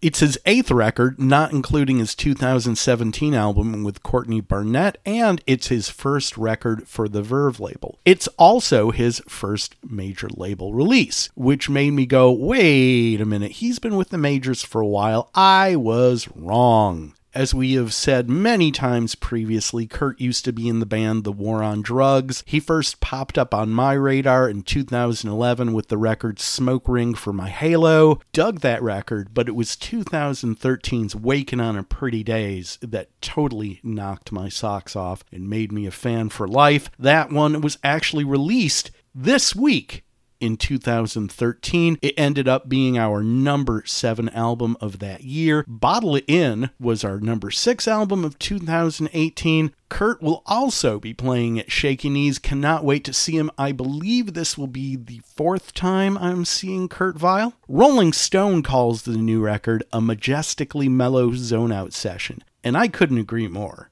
It's 0.00 0.20
his 0.20 0.38
eighth 0.46 0.70
record, 0.70 1.18
not 1.18 1.50
including 1.50 1.98
his 1.98 2.14
2017 2.14 3.34
album 3.34 3.82
with 3.82 4.04
Courtney 4.04 4.40
Barnett, 4.40 4.98
and 5.04 5.42
it's 5.48 5.66
his 5.66 5.88
first 5.88 6.38
record 6.38 6.86
for 6.86 7.08
the 7.08 7.20
Verve 7.20 7.58
label. 7.58 7.98
It's 8.04 8.28
also 8.38 8.92
his 8.92 9.20
first 9.28 9.74
major 9.84 10.28
label 10.28 10.72
release, 10.74 11.28
which 11.34 11.68
made 11.68 11.90
me 11.90 12.06
go, 12.06 12.30
wait 12.30 13.20
a 13.20 13.26
minute, 13.26 13.50
he's 13.50 13.80
been 13.80 13.96
with 13.96 14.10
the 14.10 14.16
majors 14.16 14.62
for 14.62 14.80
a 14.80 14.86
while. 14.86 15.28
I 15.34 15.74
was 15.74 16.28
wrong. 16.36 17.14
As 17.32 17.54
we 17.54 17.74
have 17.74 17.94
said 17.94 18.28
many 18.28 18.72
times 18.72 19.14
previously, 19.14 19.86
Kurt 19.86 20.20
used 20.20 20.44
to 20.46 20.52
be 20.52 20.66
in 20.66 20.80
the 20.80 20.86
band 20.86 21.22
The 21.22 21.30
War 21.30 21.62
on 21.62 21.80
Drugs. 21.80 22.42
He 22.44 22.58
first 22.58 23.00
popped 23.00 23.38
up 23.38 23.54
on 23.54 23.70
my 23.70 23.92
radar 23.92 24.48
in 24.48 24.62
2011 24.62 25.72
with 25.72 25.86
the 25.86 25.96
record 25.96 26.40
Smoke 26.40 26.88
Ring 26.88 27.14
for 27.14 27.32
My 27.32 27.48
Halo. 27.48 28.18
Dug 28.32 28.60
that 28.60 28.82
record, 28.82 29.32
but 29.32 29.46
it 29.46 29.54
was 29.54 29.76
2013's 29.76 31.14
Waking 31.14 31.60
on 31.60 31.78
a 31.78 31.84
Pretty 31.84 32.24
Daze 32.24 32.78
that 32.82 33.10
totally 33.22 33.78
knocked 33.84 34.32
my 34.32 34.48
socks 34.48 34.96
off 34.96 35.22
and 35.30 35.48
made 35.48 35.70
me 35.70 35.86
a 35.86 35.92
fan 35.92 36.30
for 36.30 36.48
life. 36.48 36.90
That 36.98 37.30
one 37.30 37.60
was 37.60 37.78
actually 37.84 38.24
released 38.24 38.90
this 39.14 39.54
week 39.54 40.02
in 40.40 40.56
2013. 40.56 41.98
It 42.02 42.14
ended 42.16 42.48
up 42.48 42.68
being 42.68 42.98
our 42.98 43.22
number 43.22 43.82
seven 43.86 44.28
album 44.30 44.76
of 44.80 44.98
that 44.98 45.22
year. 45.22 45.64
Bottle 45.68 46.16
It 46.16 46.24
In 46.26 46.70
was 46.80 47.04
our 47.04 47.20
number 47.20 47.50
six 47.50 47.86
album 47.86 48.24
of 48.24 48.38
2018. 48.38 49.72
Kurt 49.88 50.22
will 50.22 50.42
also 50.46 51.00
be 51.00 51.12
playing 51.12 51.58
at 51.58 51.70
Shaky 51.70 52.08
Knees. 52.08 52.38
Cannot 52.38 52.84
wait 52.84 53.04
to 53.04 53.12
see 53.12 53.36
him. 53.36 53.50
I 53.58 53.72
believe 53.72 54.34
this 54.34 54.56
will 54.56 54.68
be 54.68 54.96
the 54.96 55.20
fourth 55.24 55.74
time 55.74 56.16
I'm 56.16 56.44
seeing 56.44 56.88
Kurt 56.88 57.16
Vile. 57.16 57.54
Rolling 57.68 58.12
Stone 58.12 58.62
calls 58.62 59.02
the 59.02 59.16
new 59.16 59.40
record 59.40 59.82
a 59.92 60.00
majestically 60.00 60.88
mellow 60.88 61.32
zone 61.34 61.72
out 61.72 61.92
session, 61.92 62.42
and 62.62 62.76
I 62.76 62.88
couldn't 62.88 63.18
agree 63.18 63.48
more. 63.48 63.90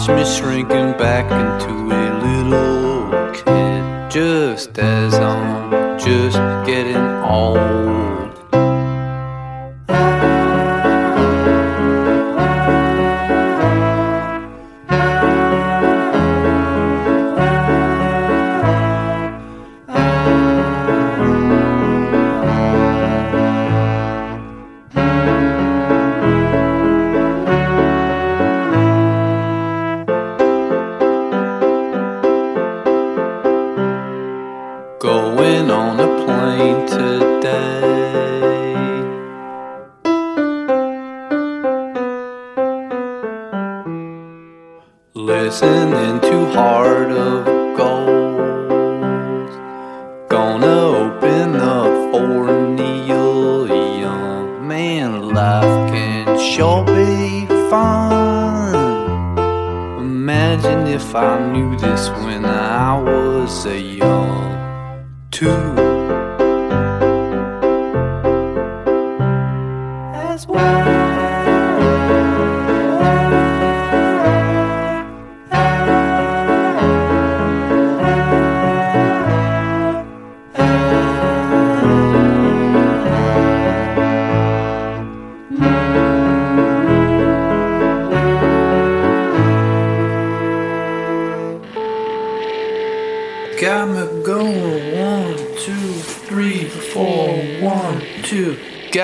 watch 0.00 0.08
me 0.16 0.24
shrinking 0.24 0.92
back 0.96 1.26
into 1.30 1.72
a 1.92 2.06
little 2.24 3.32
kid. 3.32 4.10
Just 4.10 4.78
as 4.78 5.14
I'm 5.14 5.39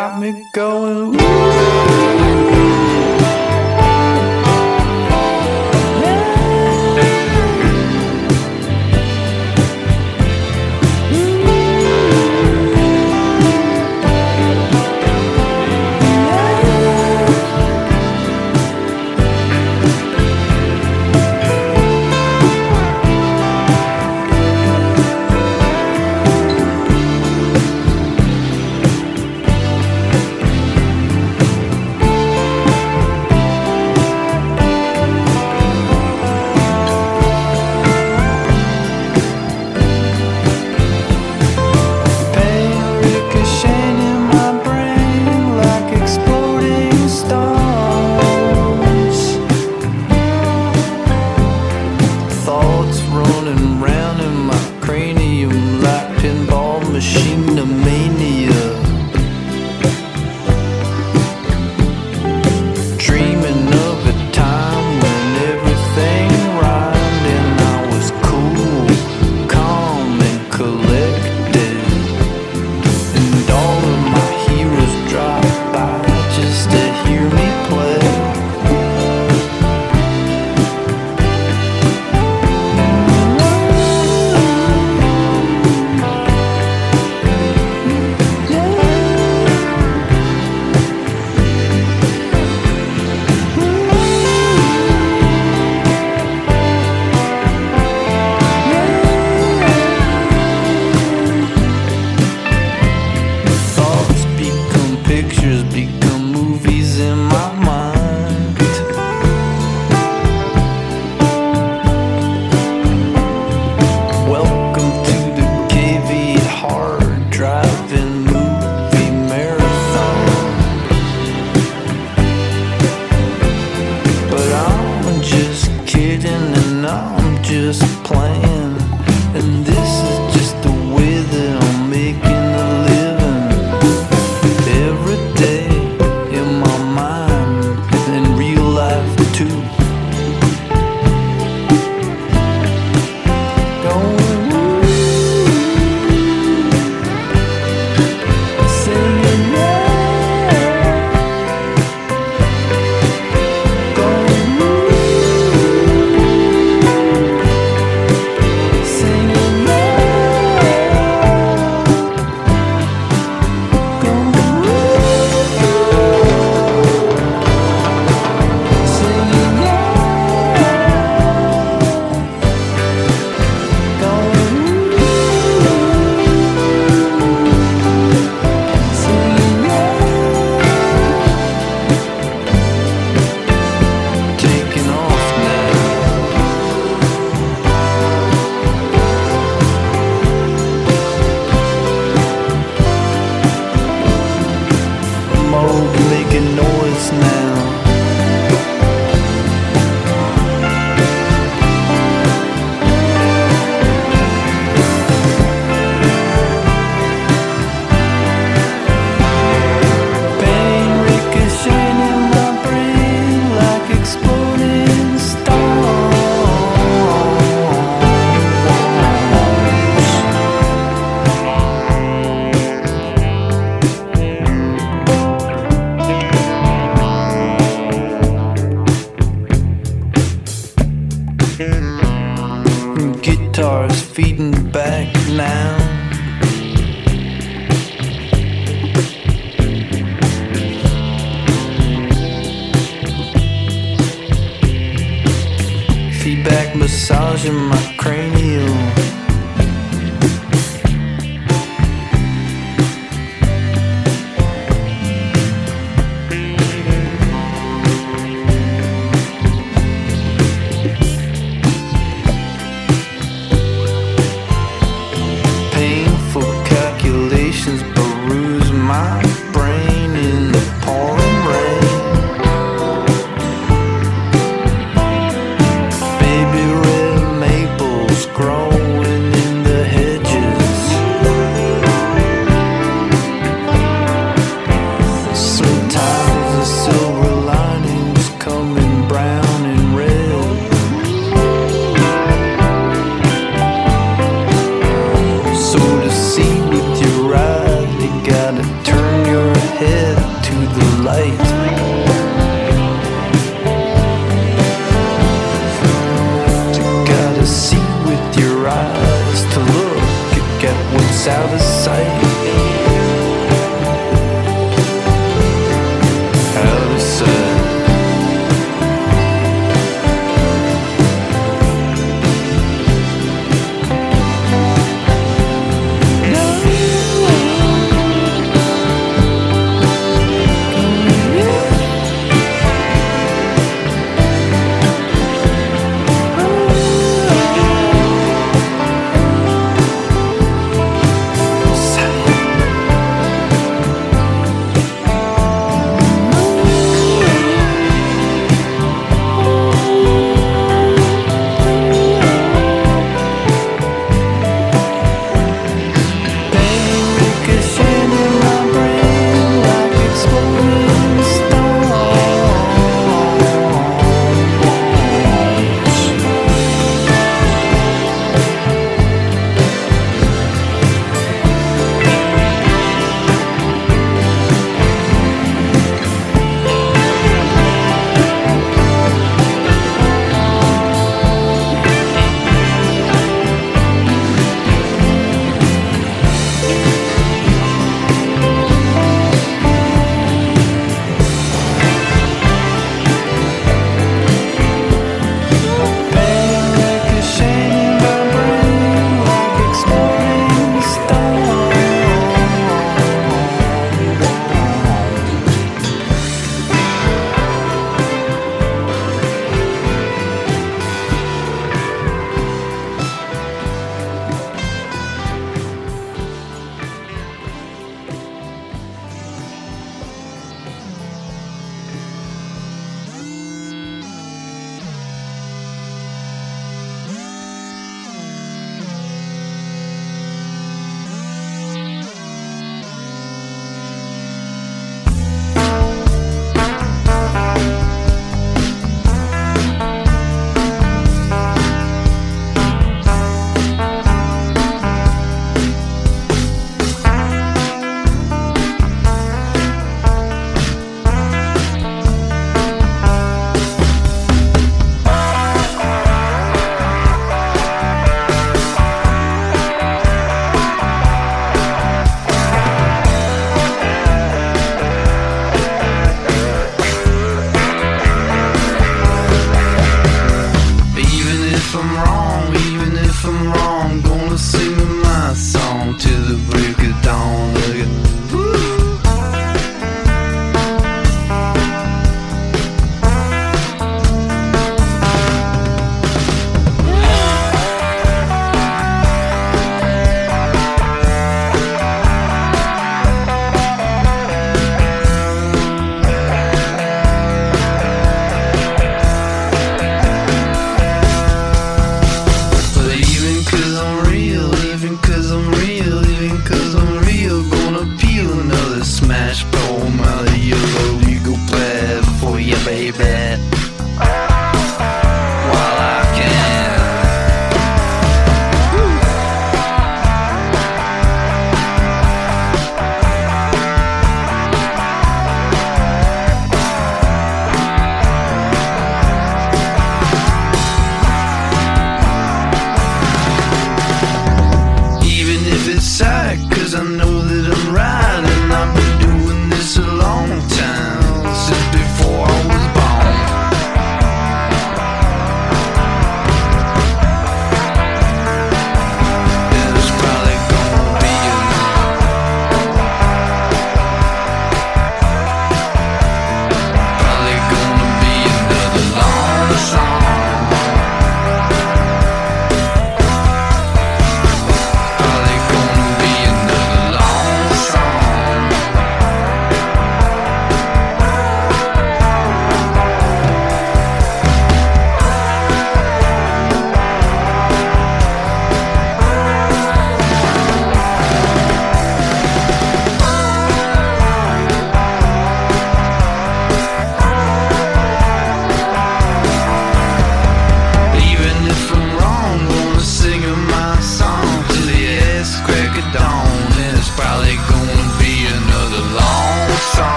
got 0.00 0.18
me 0.18 0.46
going. 0.52 1.14
Ooh. 1.20 1.69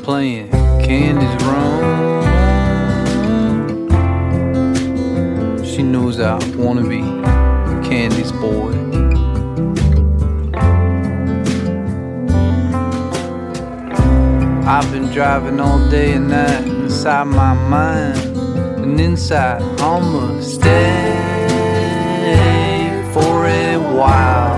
playing. 0.00 0.50
Candy's 0.84 1.44
wrong. 1.44 2.02
She 5.64 5.82
knows 5.82 6.20
I 6.20 6.38
wanna 6.56 6.82
be 6.82 7.00
Candy's 7.88 8.32
boy. 8.32 8.72
I've 14.64 14.90
been 14.92 15.10
driving 15.12 15.60
all 15.60 15.78
day 15.90 16.12
and 16.12 16.28
night 16.28 16.66
inside 16.66 17.24
my 17.24 17.54
mind 17.68 18.18
and 18.82 19.00
inside 19.00 19.60
almost 19.80 20.54
stay 20.54 21.12
for 23.12 23.46
a 23.46 23.76
while. 23.76 24.51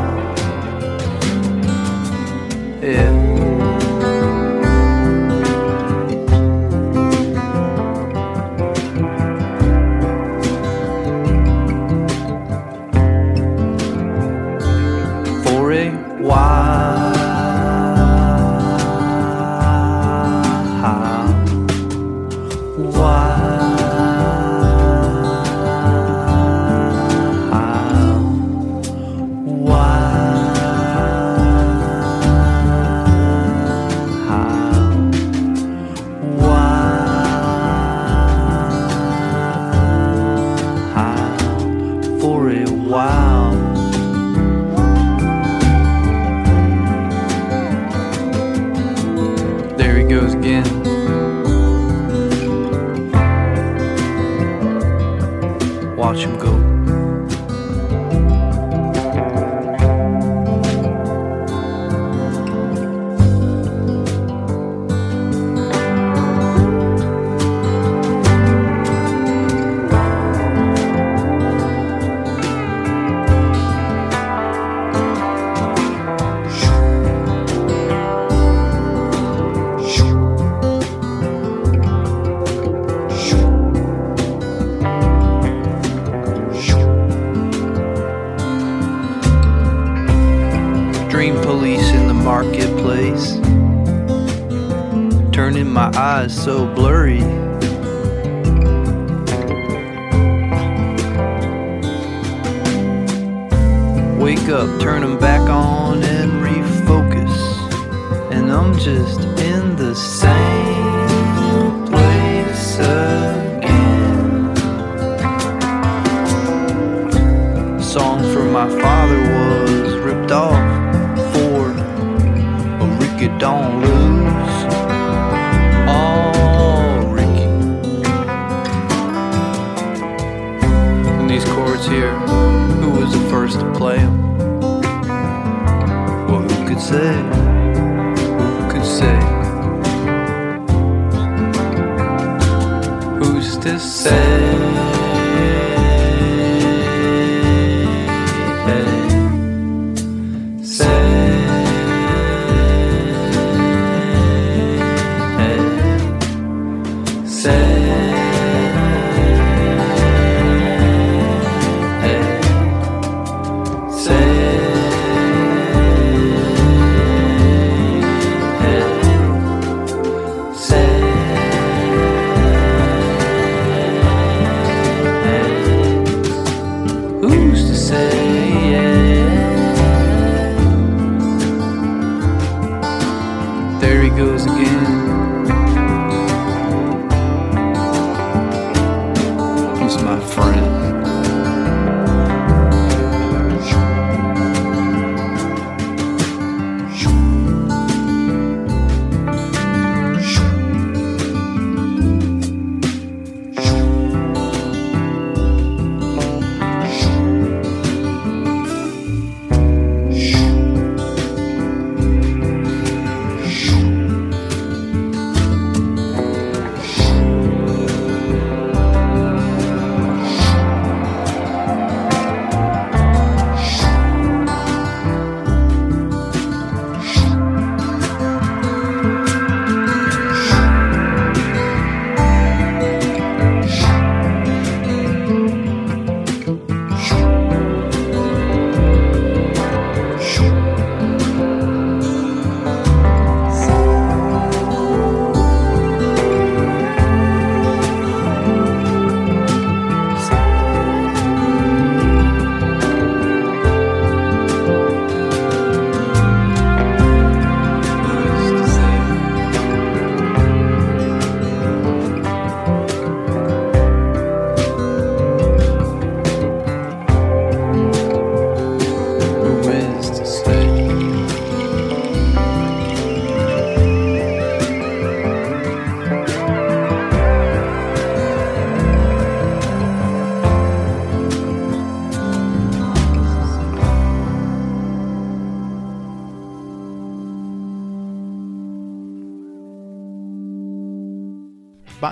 there 183.84 184.00
he 184.02 184.08
goes 184.08 184.46
again. 184.46 185.23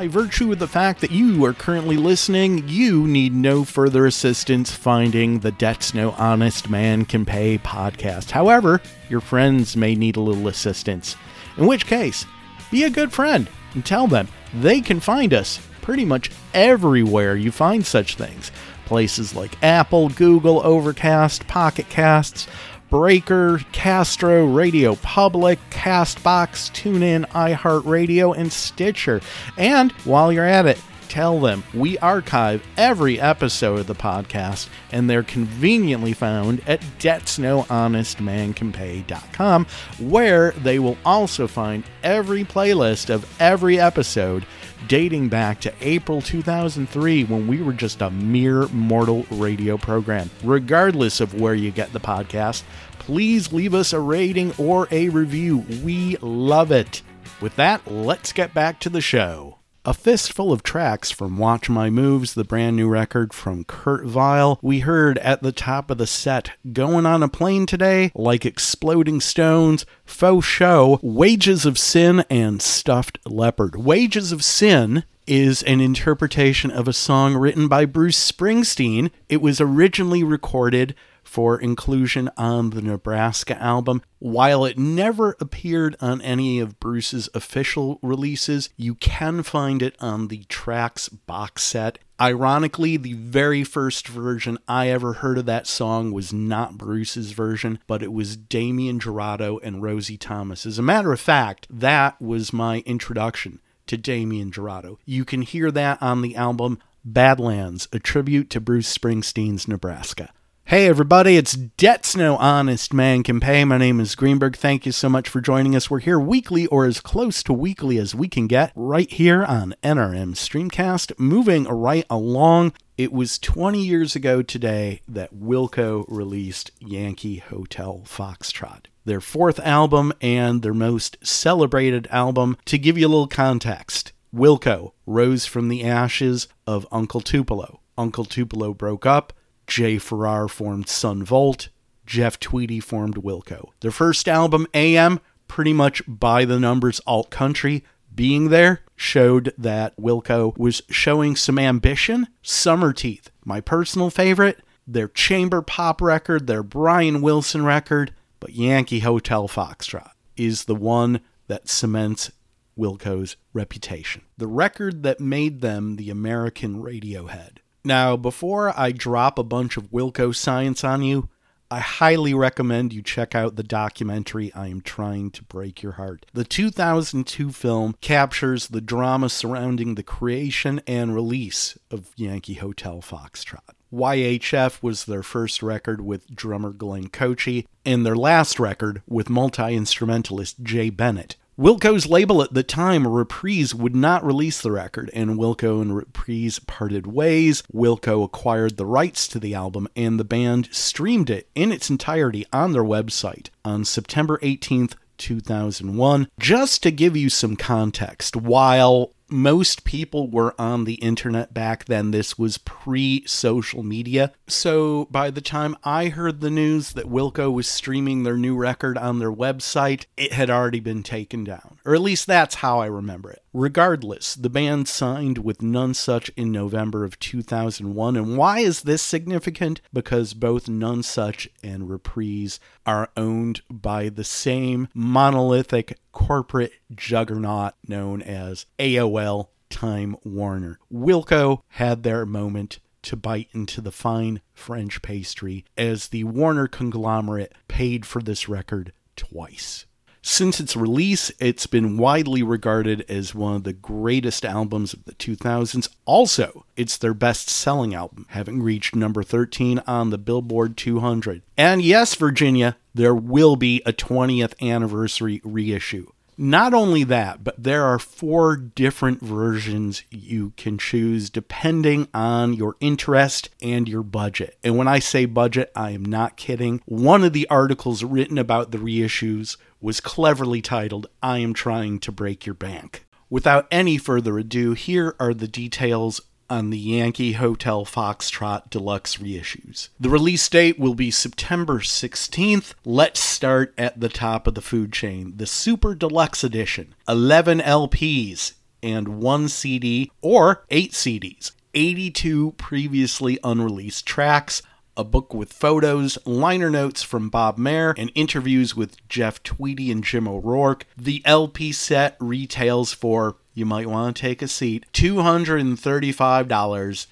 By 0.03 0.09
virtue 0.09 0.51
of 0.51 0.59
the 0.59 0.67
fact 0.67 1.01
that 1.01 1.13
you 1.13 1.45
are 1.45 1.53
currently 1.53 1.97
listening, 1.97 2.67
you 2.67 3.07
need 3.07 3.33
no 3.33 3.63
further 3.63 4.05
assistance 4.05 4.75
finding 4.75 5.39
the 5.39 5.53
Debts 5.53 5.95
No 5.95 6.11
Honest 6.19 6.69
Man 6.69 7.05
Can 7.05 7.25
Pay 7.25 7.59
podcast. 7.59 8.33
However, 8.33 8.81
your 9.09 9.21
friends 9.21 9.77
may 9.77 9.95
need 9.95 10.17
a 10.17 10.21
little 10.21 10.49
assistance. 10.49 11.15
In 11.57 11.69
which 11.69 11.87
case, 11.87 12.27
be 12.73 12.83
a 12.83 12.91
good 12.91 13.13
friend 13.13 13.49
and 13.75 13.87
tell 13.87 14.09
them 14.09 14.27
they 14.53 14.81
can 14.81 14.99
find 14.99 15.33
us 15.33 15.61
pretty 15.83 16.05
much 16.05 16.33
everywhere 16.53 17.37
you 17.37 17.53
find 17.53 17.87
such 17.87 18.17
things. 18.17 18.51
Places 18.87 19.37
like 19.37 19.63
Apple, 19.63 20.09
Google, 20.09 20.67
Overcast, 20.67 21.47
Pocket 21.47 21.89
Casts, 21.89 22.49
Breaker, 22.91 23.61
Castro, 23.71 24.47
Radio 24.47 24.97
Public, 24.97 25.61
Castbox, 25.83 26.71
TuneIn, 26.71 27.29
iHeartRadio, 27.31 28.37
and 28.37 28.53
Stitcher. 28.53 29.21
And 29.59 29.91
while 30.05 30.33
you're 30.33 30.47
at 30.47 30.67
it, 30.67 30.81
tell 31.09 31.41
them 31.41 31.65
we 31.75 31.99
archive 31.99 32.65
every 32.77 33.21
episode 33.21 33.81
of 33.81 33.89
the 33.89 33.95
podcast 33.95 34.69
and 34.93 35.11
they're 35.11 35.25
conveniently 35.25 36.13
found 36.13 36.63
at 36.69 36.81
debtsnohonestmancanpay.com 37.01 39.67
where 39.99 40.53
they 40.53 40.79
will 40.79 40.97
also 41.05 41.49
find 41.49 41.83
every 42.05 42.45
playlist 42.45 43.11
of 43.11 43.27
every 43.41 43.81
episode 43.81 44.47
dating 44.89 45.29
back 45.29 45.61
to 45.61 45.73
April 45.81 46.23
2003 46.23 47.25
when 47.25 47.47
we 47.47 47.61
were 47.61 47.73
just 47.73 48.01
a 48.01 48.11
mere 48.11 48.67
mortal 48.69 49.27
radio 49.31 49.77
program. 49.77 50.31
Regardless 50.43 51.21
of 51.21 51.41
where 51.41 51.55
you 51.55 51.71
get 51.71 51.93
the 51.93 52.01
podcast, 52.01 52.63
please 53.07 53.53
leave 53.53 53.75
us 53.75 53.93
a 53.93 53.99
rating 53.99 54.55
or 54.57 54.87
a 54.93 55.09
review. 55.09 55.59
We 55.83 56.17
love 56.21 56.71
it. 56.71 57.03
With 57.41 57.57
that, 57.57 57.91
let's 57.91 58.33
get 58.33 58.55
back 58.55 58.79
to 58.81 58.89
the 58.89 59.01
show. 59.01 59.59
A 59.85 59.93
fistful 59.93 60.53
of 60.53 60.63
tracks 60.63 61.11
from 61.11 61.37
Watch 61.37 61.69
My 61.69 61.91
Moves, 61.91 62.35
the 62.35 62.45
brand 62.45 62.77
new 62.77 62.89
record 62.89 63.35
from 63.35 63.65
Kurt 63.65 64.05
Vile. 64.05 64.61
We 64.63 64.81
heard 64.81 65.19
at 65.19 65.43
the 65.43 65.51
top 65.51 65.91
of 65.91 65.99
the 65.99 66.07
set, 66.07 66.53
Going 66.73 67.05
on 67.05 67.25
a 67.25 67.29
Plane 67.29 67.67
Today, 67.67 68.13
like 68.15 68.47
Exploding 68.47 69.21
Stones, 69.21 69.85
Fo 70.05 70.41
Sho, 70.41 71.01
Wages 71.03 71.67
of 71.67 71.81
Sin, 71.81 72.25
and 72.31 72.63
Stuffed 72.63 73.19
Leopard. 73.27 73.75
Wages 73.75 74.31
of 74.31 74.45
Sin 74.45 75.03
is 75.27 75.65
an 75.65 75.81
interpretation 75.81 76.71
of 76.71 76.87
a 76.87 76.93
song 76.93 77.35
written 77.35 77.67
by 77.67 77.85
Bruce 77.85 78.31
Springsteen. 78.31 79.11
It 79.29 79.43
was 79.43 79.61
originally 79.61 80.23
recorded 80.23 80.95
for 81.33 81.59
inclusion 81.59 82.29
on 82.37 82.69
the 82.71 82.83
Nebraska 82.83 83.59
album. 83.59 84.03
While 84.19 84.67
it 84.67 84.77
never 84.77 85.35
appeared 85.41 85.97
on 85.99 86.21
any 86.21 86.61
of 86.61 86.79
Bruce's 86.79 87.31
official 87.33 87.99
releases, 88.03 88.69
you 88.77 88.97
can 88.97 89.43
find 89.43 89.81
it 89.81 89.97
on 89.99 90.29
the 90.29 90.45
Tracks 90.51 91.09
box 91.09 91.63
set. 91.63 91.99
Ironically, 92.21 92.99
the 92.99 93.15
very 93.15 93.65
first 93.65 94.09
version 94.09 94.59
I 94.69 94.91
ever 94.91 95.15
heard 95.15 95.39
of 95.39 95.47
that 95.47 95.67
song 95.67 96.13
was 96.13 96.35
not 96.35 96.77
Bruce's 96.77 97.33
version, 97.33 97.79
but 97.87 98.03
it 98.03 98.13
was 98.13 98.37
Damien 98.37 99.01
Jurado 99.01 99.59
and 99.63 99.83
Rosie 99.83 100.19
Thomas. 100.19 100.67
As 100.67 100.79
a 100.79 100.83
matter 100.83 101.15
of 101.15 101.21
fact, 101.21 101.67
that 101.71 102.21
was 102.21 102.53
my 102.53 102.81
introduction 102.81 103.63
to 103.87 103.97
Damien 103.97 104.51
Jurado. 104.51 104.99
You 105.07 105.25
can 105.25 105.41
hear 105.41 105.71
that 105.71 106.03
on 106.03 106.21
the 106.21 106.37
album 106.37 106.79
Badlands, 107.07 107.89
a 107.91 107.99
tribute 107.99 108.51
to 108.51 108.61
Bruce 108.61 108.95
Springsteen's 108.95 109.67
Nebraska. 109.67 110.31
Hey 110.73 110.87
everybody, 110.87 111.37
it's 111.37 111.53
Debts 111.53 112.17
No 112.17 112.39
Honest 112.39 112.95
Man 112.95 113.23
Can 113.23 113.41
Pay. 113.41 113.63
My 113.67 113.77
name 113.77 114.01
is 114.01 114.15
Greenberg. 114.15 114.57
Thank 114.57 114.87
you 114.87 114.93
so 114.93 115.11
much 115.11 115.29
for 115.29 115.43
joining 115.43 115.77
us. 115.77 115.91
We're 115.91 115.99
here 115.99 116.19
weekly 116.19 116.67
or 116.69 116.87
as 116.87 116.99
close 116.99 117.43
to 117.43 117.53
weekly 117.53 117.99
as 117.99 118.15
we 118.15 118.27
can 118.27 118.47
get 118.47 118.73
right 118.75 119.11
here 119.13 119.45
on 119.45 119.75
NRM 119.83 120.35
Streamcast. 120.35 121.13
Moving 121.19 121.65
right 121.65 122.07
along, 122.09 122.73
it 122.97 123.13
was 123.13 123.39
20 123.39 123.85
years 123.85 124.17
ago 124.17 124.41
today 124.41 125.03
that 125.07 125.35
Wilco 125.35 126.07
released 126.09 126.71
Yankee 126.81 127.37
Hotel 127.37 128.01
Foxtrot. 128.07 128.87
Their 129.05 129.21
fourth 129.21 129.61
album 129.61 130.15
and 130.23 130.63
their 130.63 130.73
most 130.73 131.19
celebrated 131.23 132.09
album. 132.11 132.57
To 132.65 132.79
give 132.79 132.97
you 132.97 133.07
a 133.07 133.11
little 133.11 133.29
context, 133.29 134.13
Wilco 134.35 134.93
rose 135.05 135.45
from 135.45 135.69
the 135.69 135.85
ashes 135.85 136.49
of 136.67 136.87
Uncle 136.91 137.21
Tupelo. 137.21 137.81
Uncle 137.99 138.25
Tupelo 138.25 138.73
broke 138.73 139.05
up. 139.05 139.35
Jay 139.73 139.97
Farrar 139.97 140.49
formed 140.49 140.87
Son 140.87 141.25
Volt. 141.25 141.71
Jeff 142.05 142.39
Tweedy 142.39 142.79
formed 142.79 143.15
Wilco. 143.17 143.71
Their 143.81 143.91
first 143.91 144.29
album, 144.29 144.67
AM, 144.75 145.19
pretty 145.49 145.73
much 145.73 146.03
by 146.07 146.45
the 146.45 146.61
numbers 146.61 147.01
alt 147.07 147.31
country. 147.31 147.83
Being 148.15 148.51
there 148.51 148.81
showed 148.97 149.55
that 149.57 149.97
Wilco 149.97 150.55
was 150.59 150.83
showing 150.91 151.37
some 151.37 151.59
ambition. 151.59 152.29
Summerteeth, 152.45 153.29
my 153.47 153.63
personal 153.63 154.11
favorite. 154.11 154.61
Their 154.87 155.09
chamber 155.09 155.63
pop 155.63 156.03
record, 156.03 156.49
their 156.49 156.63
Brian 156.63 157.23
Wilson 157.23 157.65
record, 157.65 158.13
but 158.41 158.53
Yankee 158.53 159.01
Hotel 159.01 159.49
Foxtrot 159.49 160.11
is 160.37 160.67
the 160.67 160.75
one 160.75 161.23
that 161.47 161.71
cements 161.71 162.31
Wilco's 162.79 163.37
reputation. 163.55 164.21
The 164.37 164.49
record 164.49 165.03
that 165.05 165.19
made 165.19 165.63
them 165.63 165.97
the 165.97 166.11
American 166.11 166.83
Radiohead. 166.83 167.62
Now, 167.85 168.17
before 168.17 168.79
I 168.79 168.93
drop 168.93 169.39
a 169.39 169.45
bunch 169.45 169.77
of 169.77 169.91
Wilco 169.91 170.35
science 170.35 170.85
on 170.85 171.03
you, 171.03 171.29
I 171.69 171.81
highly 171.81 172.35
recommend 172.35 172.93
you 172.93 173.03
check 173.03 173.35
out 173.35 173.57
the 173.57 173.63
documentary 173.63 174.53
I 174.55 174.69
Am 174.69 174.83
Trying 174.83 175.31
to 175.33 175.43
Break 175.43 175.83
Your 175.83 175.93
Heart. 175.93 176.27
The 176.33 176.45
2002 176.45 177.51
film 177.51 177.97
captures 178.01 178.69
the 178.69 178.83
drama 178.83 179.31
surrounding 179.31 179.95
the 179.95 180.03
creation 180.03 180.83
and 180.87 181.15
release 181.15 181.79
of 181.91 182.11
Yankee 182.15 182.55
Hotel 182.55 183.01
Foxtrot. 183.01 183.71
YHF 183.93 184.83
was 184.83 185.07
their 185.07 185.23
first 185.23 185.63
record 185.63 186.03
with 186.03 186.35
drummer 186.35 186.73
Glenn 186.73 187.09
Kotche, 187.09 187.67
and 187.85 188.07
their 188.07 188.17
last 188.17 188.61
record 188.61 189.03
with 189.09 189.29
multi 189.29 189.75
instrumentalist 189.75 190.63
Jay 190.63 190.89
Bennett. 190.89 191.37
Wilco's 191.59 192.07
label 192.07 192.41
at 192.41 192.55
the 192.55 192.63
time, 192.63 193.07
Reprise, 193.07 193.75
would 193.75 193.95
not 193.95 194.25
release 194.25 194.63
the 194.63 194.73
record, 194.73 195.11
and 195.13 195.39
Wilco 195.39 195.83
and 195.83 195.95
Reprise 195.95 196.59
parted 196.59 197.07
ways. 197.07 197.63
Wilco 197.71 198.25
acquired 198.25 198.79
the 198.79 198.87
rights 198.87 199.29
to 199.29 199.39
the 199.39 199.55
album, 199.55 199.87
and 199.95 200.19
the 200.19 200.25
band 200.25 200.71
streamed 200.73 201.29
it 201.29 201.51
in 201.55 201.71
its 201.71 201.91
entirety 201.91 202.47
on 202.55 202.73
their 202.73 202.83
website 202.83 203.51
on 203.67 203.85
September 203.85 204.39
18th, 204.39 204.95
2001. 205.19 206.27
Just 206.41 206.83
to 206.83 206.91
give 206.91 207.19
you 207.19 207.29
some 207.29 207.57
context, 207.57 208.35
while 208.35 209.13
most 209.33 209.85
people 209.85 210.31
were 210.31 210.55
on 210.59 210.85
the 210.85 210.95
internet 210.95 211.55
back 211.55 211.87
then. 211.87 212.11
This 212.11 212.39
was 212.39 212.59
pre 212.59 213.25
social 213.27 213.83
media. 213.83 214.33
So 214.47 215.07
by 215.11 215.31
the 215.31 215.41
time 215.41 215.77
I 215.83 216.09
heard 216.09 216.41
the 216.41 216.51
news 216.51 216.93
that 216.93 217.11
Wilco 217.11 217.53
was 217.53 217.67
streaming 217.67 218.23
their 218.23 218.37
new 218.37 218.57
record 218.57 218.99
on 218.99 219.19
their 219.19 219.33
website, 219.33 220.05
it 220.17 220.33
had 220.33 220.51
already 220.51 220.81
been 220.81 221.03
taken 221.03 221.45
down. 221.45 221.79
Or 221.85 221.95
at 221.95 222.01
least 222.03 222.27
that's 222.27 222.57
how 222.57 222.79
I 222.81 222.87
remember 222.87 223.31
it. 223.31 223.43
Regardless, 223.55 224.35
the 224.35 224.49
band 224.51 224.89
signed 224.89 225.39
with 225.39 225.59
Nonesuch 225.59 226.31
in 226.37 226.53
November 226.53 227.05
of 227.05 227.19
2001. 227.19 228.17
And 228.17 228.37
why 228.37 228.61
is 228.61 228.83
this 228.83 229.03
significant? 229.03 229.81
Because 229.93 230.35
both 230.35 230.67
Nonesuch 230.67 231.49
and 231.63 231.91
Reprise 231.91 232.61
are 232.87 233.11
owned 233.17 233.63
by 233.71 234.09
the 234.09 234.25
same 234.25 234.89
monolithic 234.95 235.99
corporate 236.13 236.73
juggernaut 236.95 237.75
known 237.87 238.23
as 238.23 238.67
AOL 238.79 239.49
Time 239.71 240.17
Warner. 240.23 240.79
Wilco 240.93 241.63
had 241.69 242.03
their 242.03 242.25
moment 242.27 242.79
to 243.03 243.17
bite 243.17 243.49
into 243.53 243.81
the 243.81 243.91
fine 243.91 244.41
French 244.55 245.03
pastry 245.03 245.65
as 245.77 246.09
the 246.09 246.25
Warner 246.25 246.69
conglomerate 246.69 247.53
paid 247.69 248.07
for 248.07 248.23
this 248.23 248.49
record 248.49 248.93
twice. 249.17 249.87
Since 250.25 250.61
its 250.61 250.77
release, 250.77 251.33
it's 251.41 251.67
been 251.67 251.97
widely 251.97 252.45
regarded 252.45 253.05
as 253.09 253.35
one 253.35 253.57
of 253.57 253.65
the 253.65 253.73
greatest 253.73 254.45
albums 254.45 254.93
of 254.93 255.05
the 255.05 255.15
2000s. 255.15 255.89
Also, 256.05 256.65
it's 256.77 256.97
their 256.97 257.13
best 257.13 257.49
selling 257.51 257.93
album, 257.93 258.27
having 258.29 258.63
reached 258.63 258.95
number 258.95 259.25
13 259.25 259.83
on 259.85 260.11
the 260.11 260.19
Billboard 260.19 260.77
200. 260.77 261.43
And 261.57 261.83
yes, 261.83 262.15
Virginia, 262.15 262.77
there 262.95 263.15
will 263.15 263.57
be 263.57 263.83
a 263.87 263.93
20th 263.93 264.55
anniversary 264.61 265.41
reissue. 265.45 266.11
Not 266.39 266.73
only 266.73 267.05
that, 267.05 267.45
but 267.45 267.63
there 267.63 267.85
are 267.85 267.99
four 267.99 268.57
different 268.57 269.21
versions 269.21 270.03
you 270.11 270.55
can 270.57 270.79
choose 270.79 271.29
depending 271.29 272.09
on 272.15 272.55
your 272.55 272.77
interest 272.81 273.51
and 273.61 273.87
your 273.87 274.03
budget. 274.03 274.59
And 274.65 274.77
when 274.77 274.89
I 274.89 274.99
say 274.99 275.27
budget, 275.27 275.71
I 275.77 275.91
am 275.91 276.05
not 276.05 276.37
kidding. 276.37 276.81
One 276.87 277.23
of 277.23 277.35
the 277.35 277.49
articles 277.49 278.03
written 278.03 278.39
about 278.39 278.71
the 278.71 278.79
reissues 278.79 279.59
was 279.81 280.01
cleverly 280.01 280.63
titled, 280.63 281.07
I 281.23 281.39
Am 281.39 281.53
Trying 281.53 282.01
to 282.01 282.13
Break 282.13 282.47
Your 282.47 282.55
Bank. 282.55 283.05
Without 283.29 283.67
any 283.71 283.99
further 283.99 284.39
ado, 284.39 284.73
here 284.73 285.15
are 285.21 285.35
the 285.35 285.49
details 285.49 286.21
on 286.53 286.69
the 286.69 286.79
Yankee 286.79 287.33
Hotel 287.33 287.87
Foxtrot 287.87 288.69
Deluxe 288.69 289.17
reissues. 289.17 289.89
The 289.99 290.11
release 290.11 290.47
date 290.51 290.79
will 290.79 290.93
be 290.93 291.11
September 291.11 291.79
16th. 291.79 292.75
Let's 292.85 293.21
start 293.21 293.73
at 293.79 293.99
the 293.99 294.11
top 294.11 294.47
of 294.47 294.55
the 294.55 294.61
food 294.61 294.93
chain. 294.93 295.33
The 295.39 295.47
Super 295.47 295.95
Deluxe 295.95 296.45
Edition, 296.45 296.95
11 297.09 297.61
LPs, 297.61 298.53
and 298.83 299.23
one 299.23 299.49
CD, 299.49 300.13
or 300.21 300.67
eight 300.69 300.93
CDs. 300.93 301.53
82 301.73 302.53
previously 302.59 303.39
unreleased 303.43 304.05
tracks, 304.05 304.61
a 304.97 305.05
book 305.05 305.35
with 305.35 305.53
photos, 305.53 306.17
liner 306.25 306.71
notes 306.71 307.03
from 307.03 307.29
Bob 307.29 307.59
Mehr, 307.59 307.95
and 307.97 308.13
interviews 308.15 308.77
with 308.77 308.97
Jeff 309.09 309.43
Tweedy 309.43 309.91
and 309.91 310.05
Jim 310.05 310.29
O'Rourke. 310.29 310.87
The 310.97 311.23
LP 311.25 311.73
set 311.73 312.17
retails 312.21 312.93
for, 312.93 313.35
you 313.55 313.67
might 313.67 313.89
want 313.89 314.17
to 314.17 314.21
take 314.21 314.43
a 314.43 314.49
seat, 314.49 314.87
$235. 314.93 317.07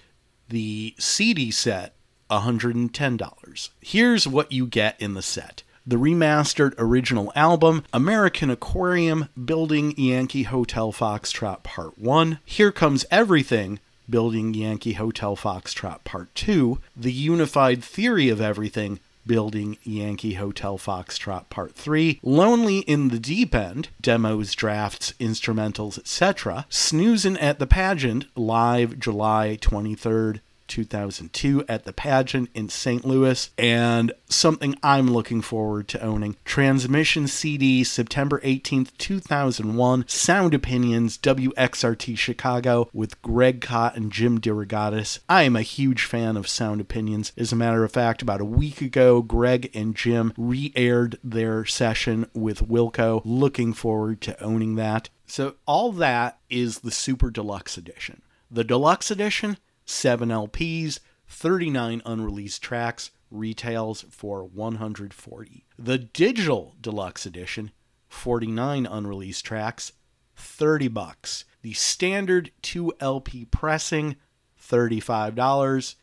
The 0.49 0.95
CD 0.99 1.51
set, 1.51 1.97
$110. 2.31 3.71
Here's 3.81 4.29
what 4.29 4.53
you 4.53 4.67
get 4.67 5.01
in 5.01 5.15
the 5.15 5.23
set 5.23 5.63
the 5.87 5.97
remastered 5.97 6.75
original 6.79 7.33
album, 7.35 7.85
American 7.93 8.51
Aquarium, 8.51 9.29
Building 9.43 9.95
Yankee 9.97 10.43
Hotel 10.45 10.93
Foxtrot 10.93 11.63
Part 11.63 11.99
1, 11.99 12.39
Here 12.45 12.71
Comes 12.71 13.07
Everything, 13.11 13.81
Building 14.11 14.55
Yankee 14.55 14.95
Hotel 14.95 15.37
Foxtrot 15.37 16.05
Part 16.05 16.35
2, 16.35 16.79
The 16.97 17.13
Unified 17.13 17.83
Theory 17.85 18.29
of 18.29 18.41
Everything, 18.41 18.99
Building 19.27 19.79
Yankee 19.85 20.35
Hotel 20.35 20.77
Foxtrot 20.77 21.49
Part 21.51 21.75
3, 21.75 22.19
Lonely 22.23 22.79
in 22.81 23.09
the 23.09 23.21
Deep 23.21 23.55
End, 23.55 23.89
demos, 24.01 24.55
drafts, 24.55 25.15
instrumentals, 25.21 25.99
etc., 25.99 26.67
Snoozin' 26.69 27.41
at 27.41 27.59
the 27.59 27.67
Pageant, 27.67 28.27
live 28.35 28.99
July 28.99 29.57
23rd, 29.61 30.41
2002 30.71 31.65
at 31.69 31.85
the 31.85 31.93
pageant 31.93 32.49
in 32.55 32.69
St. 32.69 33.05
Louis, 33.05 33.51
and 33.59 34.13
something 34.29 34.77
I'm 34.83 35.09
looking 35.09 35.43
forward 35.43 35.89
to 35.89 36.03
owning. 36.03 36.37
Transmission 36.45 37.27
CD, 37.27 37.85
September 37.85 38.41
18th, 38.41 38.97
2001. 38.97 40.05
Sound 40.09 40.55
Opinions, 40.55 41.19
WXRT 41.19 42.17
Chicago 42.17 42.89
with 42.93 43.21
Greg 43.21 43.61
Kot 43.61 43.97
and 43.97 44.11
Jim 44.11 44.41
DeRogatis. 44.41 45.19
I 45.29 45.43
am 45.43 45.57
a 45.57 45.63
huge 45.63 46.05
fan 46.05 46.37
of 46.37 46.49
Sound 46.49 46.81
Opinions. 46.81 47.33
As 47.37 47.53
a 47.53 47.57
matter 47.57 47.85
of 47.85 47.93
fact, 47.93 48.23
about 48.23 48.41
a 48.41 48.45
week 48.45 48.81
ago, 48.81 49.21
Greg 49.21 49.71
and 49.75 49.95
Jim 49.95 50.33
re 50.37 50.73
aired 50.77 51.19
their 51.23 51.65
session 51.65 52.31
with 52.33 52.69
Wilco. 52.69 53.23
Looking 53.25 53.73
forward 53.73 54.21
to 54.23 54.43
owning 54.43 54.77
that. 54.77 55.09
So, 55.27 55.55
all 55.67 55.93
that 55.93 56.39
is 56.49 56.81
the 56.81 56.91
Super 56.91 57.31
Deluxe 57.31 57.77
Edition. 57.77 58.23
The 58.51 58.65
Deluxe 58.65 59.11
Edition 59.11 59.59
7 59.91 60.29
LPs, 60.29 61.01
39 61.27 62.01
unreleased 62.07 62.63
tracks, 62.63 63.11
retails 63.31 64.05
for 64.09 64.45
140. 64.45 65.65
The 65.79 65.99
digital 65.99 66.77
deluxe 66.81 67.27
edition, 67.27 67.73
49 68.09 68.87
unreleased 68.87 69.45
tracks, 69.45 69.93
30 70.37 70.89
bucks. 70.89 71.45
The 71.63 71.73
standard 71.73 72.53
2 72.63 72.95
LP 73.01 73.45
pressing, 73.45 74.17
$35. 74.61 75.97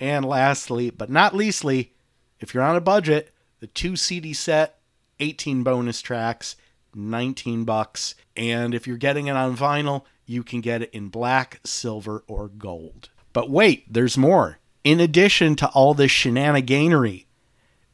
And 0.00 0.24
lastly, 0.24 0.90
but 0.90 1.10
not 1.10 1.34
leastly, 1.34 1.92
if 2.40 2.54
you're 2.54 2.64
on 2.64 2.76
a 2.76 2.80
budget, 2.80 3.32
the 3.60 3.66
2 3.68 3.94
CD 3.94 4.32
set, 4.32 4.80
18 5.20 5.62
bonus 5.62 6.00
tracks, 6.00 6.56
19 6.94 7.64
bucks. 7.64 8.14
And 8.36 8.74
if 8.74 8.86
you're 8.86 8.96
getting 8.96 9.28
it 9.28 9.36
on 9.36 9.56
vinyl, 9.56 10.04
you 10.26 10.42
can 10.42 10.60
get 10.60 10.82
it 10.82 10.90
in 10.92 11.08
black, 11.08 11.60
silver, 11.64 12.24
or 12.26 12.48
gold. 12.48 13.10
But 13.34 13.50
wait, 13.50 13.92
there's 13.92 14.16
more. 14.16 14.60
In 14.84 15.00
addition 15.00 15.56
to 15.56 15.68
all 15.68 15.92
this 15.92 16.10
shenaniganery, 16.10 17.26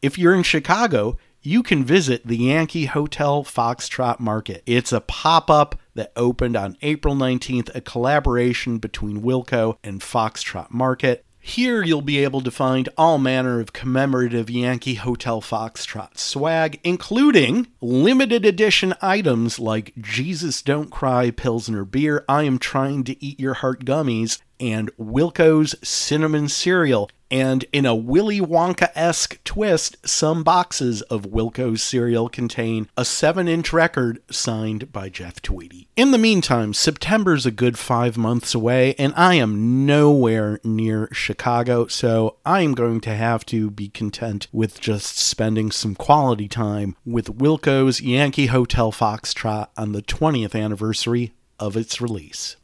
if 0.02 0.16
you're 0.16 0.34
in 0.34 0.44
Chicago, 0.44 1.18
you 1.42 1.62
can 1.62 1.84
visit 1.84 2.26
the 2.26 2.36
Yankee 2.36 2.84
Hotel 2.84 3.42
Foxtrot 3.42 4.20
Market. 4.20 4.62
It's 4.66 4.92
a 4.92 5.00
pop 5.00 5.50
up 5.50 5.80
that 5.94 6.12
opened 6.14 6.56
on 6.56 6.76
April 6.82 7.14
19th, 7.14 7.74
a 7.74 7.80
collaboration 7.80 8.78
between 8.78 9.22
Wilco 9.22 9.76
and 9.82 10.00
Foxtrot 10.00 10.70
Market. 10.70 11.24
Here 11.50 11.82
you'll 11.82 12.00
be 12.00 12.22
able 12.22 12.42
to 12.42 12.50
find 12.52 12.88
all 12.96 13.18
manner 13.18 13.58
of 13.58 13.72
commemorative 13.72 14.48
Yankee 14.48 14.94
Hotel 14.94 15.40
Foxtrot 15.40 16.16
swag, 16.16 16.78
including 16.84 17.66
limited 17.80 18.46
edition 18.46 18.94
items 19.02 19.58
like 19.58 19.92
Jesus 19.98 20.62
Don't 20.62 20.92
Cry 20.92 21.32
Pilsner 21.32 21.84
Beer, 21.84 22.24
I 22.28 22.44
Am 22.44 22.60
Trying 22.60 23.02
to 23.02 23.24
Eat 23.24 23.40
Your 23.40 23.54
Heart 23.54 23.84
Gummies, 23.84 24.40
and 24.60 24.92
Wilco's 24.96 25.74
Cinnamon 25.82 26.48
Cereal. 26.48 27.10
And 27.30 27.64
in 27.72 27.86
a 27.86 27.94
Willy 27.94 28.40
Wonka 28.40 28.90
esque 28.94 29.42
twist, 29.44 29.96
some 30.06 30.42
boxes 30.42 31.02
of 31.02 31.26
Wilco's 31.26 31.82
cereal 31.82 32.28
contain 32.28 32.88
a 32.96 33.04
7 33.04 33.46
inch 33.46 33.72
record 33.72 34.20
signed 34.30 34.92
by 34.92 35.08
Jeff 35.08 35.40
Tweedy. 35.40 35.88
In 35.96 36.10
the 36.10 36.18
meantime, 36.18 36.74
September's 36.74 37.46
a 37.46 37.50
good 37.50 37.78
five 37.78 38.16
months 38.16 38.54
away, 38.54 38.94
and 38.98 39.12
I 39.16 39.34
am 39.34 39.86
nowhere 39.86 40.60
near 40.64 41.08
Chicago, 41.12 41.86
so 41.86 42.36
I 42.44 42.62
am 42.62 42.74
going 42.74 43.00
to 43.02 43.14
have 43.14 43.46
to 43.46 43.70
be 43.70 43.88
content 43.88 44.48
with 44.52 44.80
just 44.80 45.18
spending 45.18 45.70
some 45.70 45.94
quality 45.94 46.48
time 46.48 46.96
with 47.04 47.38
Wilco's 47.38 48.00
Yankee 48.00 48.46
Hotel 48.46 48.90
Foxtrot 48.90 49.68
on 49.76 49.92
the 49.92 50.02
20th 50.02 50.60
anniversary 50.60 51.32
of 51.58 51.76
its 51.76 52.00
release. 52.00 52.56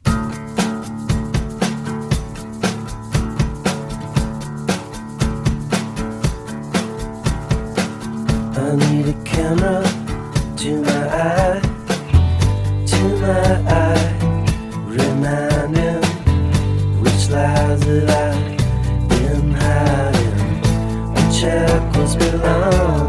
I 8.67 8.75
need 8.75 9.07
a 9.07 9.13
camera 9.23 9.81
to 10.57 10.81
my 10.81 11.07
eye, 11.07 11.61
to 12.85 13.01
my 13.21 13.63
eye, 13.65 14.11
reminding 14.85 16.03
which 17.01 17.29
lies 17.29 17.79
that 17.85 18.09
I've 18.09 19.07
been 19.07 19.53
hiding, 19.53 21.13
what 21.13 21.33
shackles 21.33 22.17
belong. 22.17 23.06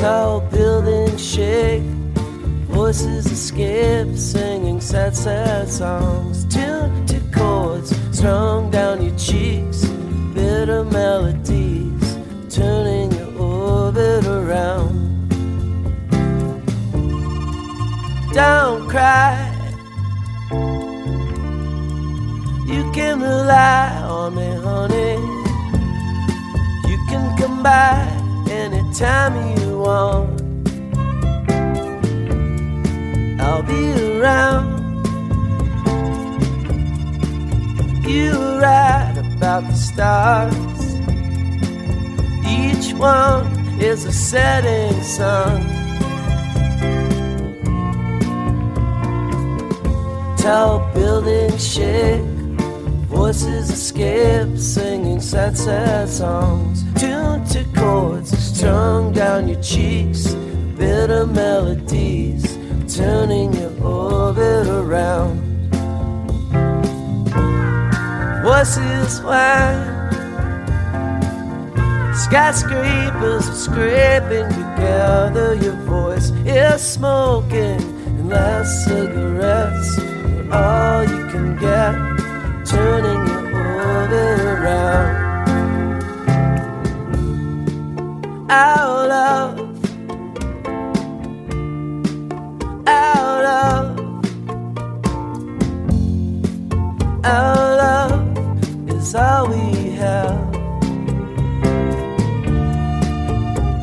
Tall 0.00 0.40
buildings 0.40 1.22
shake, 1.22 1.82
voices 2.72 3.26
escape, 3.26 4.16
singing 4.16 4.80
sad, 4.80 5.14
sad 5.14 5.68
songs. 5.68 6.46
Tuned 6.46 7.06
to 7.06 7.20
chords 7.34 7.94
strung 8.10 8.70
down 8.70 9.04
your 9.04 9.14
cheeks, 9.18 9.84
bitter 10.32 10.84
melodies, 10.84 12.16
turning 12.48 13.12
your 13.12 13.38
orbit 13.38 14.24
around. 14.24 15.28
Don't 18.32 18.88
cry. 18.88 19.36
You 22.64 22.90
can 22.94 23.20
rely 23.20 24.00
on 24.02 24.34
me, 24.34 24.48
honey. 24.64 25.20
You 26.88 26.96
can 27.10 27.36
come 27.36 27.62
by 27.62 28.06
anytime 28.50 29.58
you 29.60 29.69
want. 29.80 30.40
I'll 33.40 33.62
be 33.62 33.84
around. 34.12 34.68
You 38.06 38.32
right 38.60 39.16
about 39.36 39.62
the 39.64 39.74
stars. 39.74 40.54
Each 42.46 42.92
one 42.94 43.46
is 43.80 44.04
a 44.04 44.12
setting 44.12 45.02
sun. 45.02 45.80
Tall 50.36 50.80
buildings 50.94 51.66
shake, 51.74 52.22
voices 53.08 53.70
escape, 53.70 54.58
singing 54.58 55.20
sad, 55.20 55.56
sad 55.56 56.08
songs. 56.08 56.79
Tuned 57.00 57.46
to 57.52 57.64
chords 57.74 58.36
strung 58.36 59.10
down 59.14 59.48
your 59.48 59.62
cheeks, 59.62 60.34
bitter 60.76 61.24
melodies, 61.26 62.58
turning 62.94 63.54
your 63.54 63.72
orbit 63.82 64.66
around. 64.66 65.40
Voices 68.42 69.22
whine, 69.22 70.12
skyscrapers 72.14 73.48
are 73.48 73.54
scraping 73.54 74.50
together. 74.50 75.54
Your 75.54 75.76
voice 75.86 76.28
is 76.44 76.82
smoking, 76.82 77.80
and 77.80 78.28
last 78.28 78.84
cigarettes 78.84 79.98
are 79.98 80.52
all 80.52 81.04
you 81.04 81.26
can 81.30 81.56
get, 81.56 81.94
turning 82.66 83.29
Our 88.52 89.06
love, 89.06 89.60
our 92.84 93.42
love, 93.44 93.98
our 97.24 97.76
love 97.76 98.90
is 98.90 99.14
all 99.14 99.48
we 99.50 99.90
have. 99.90 100.54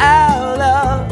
Our 0.01 0.57
love, 0.57 1.11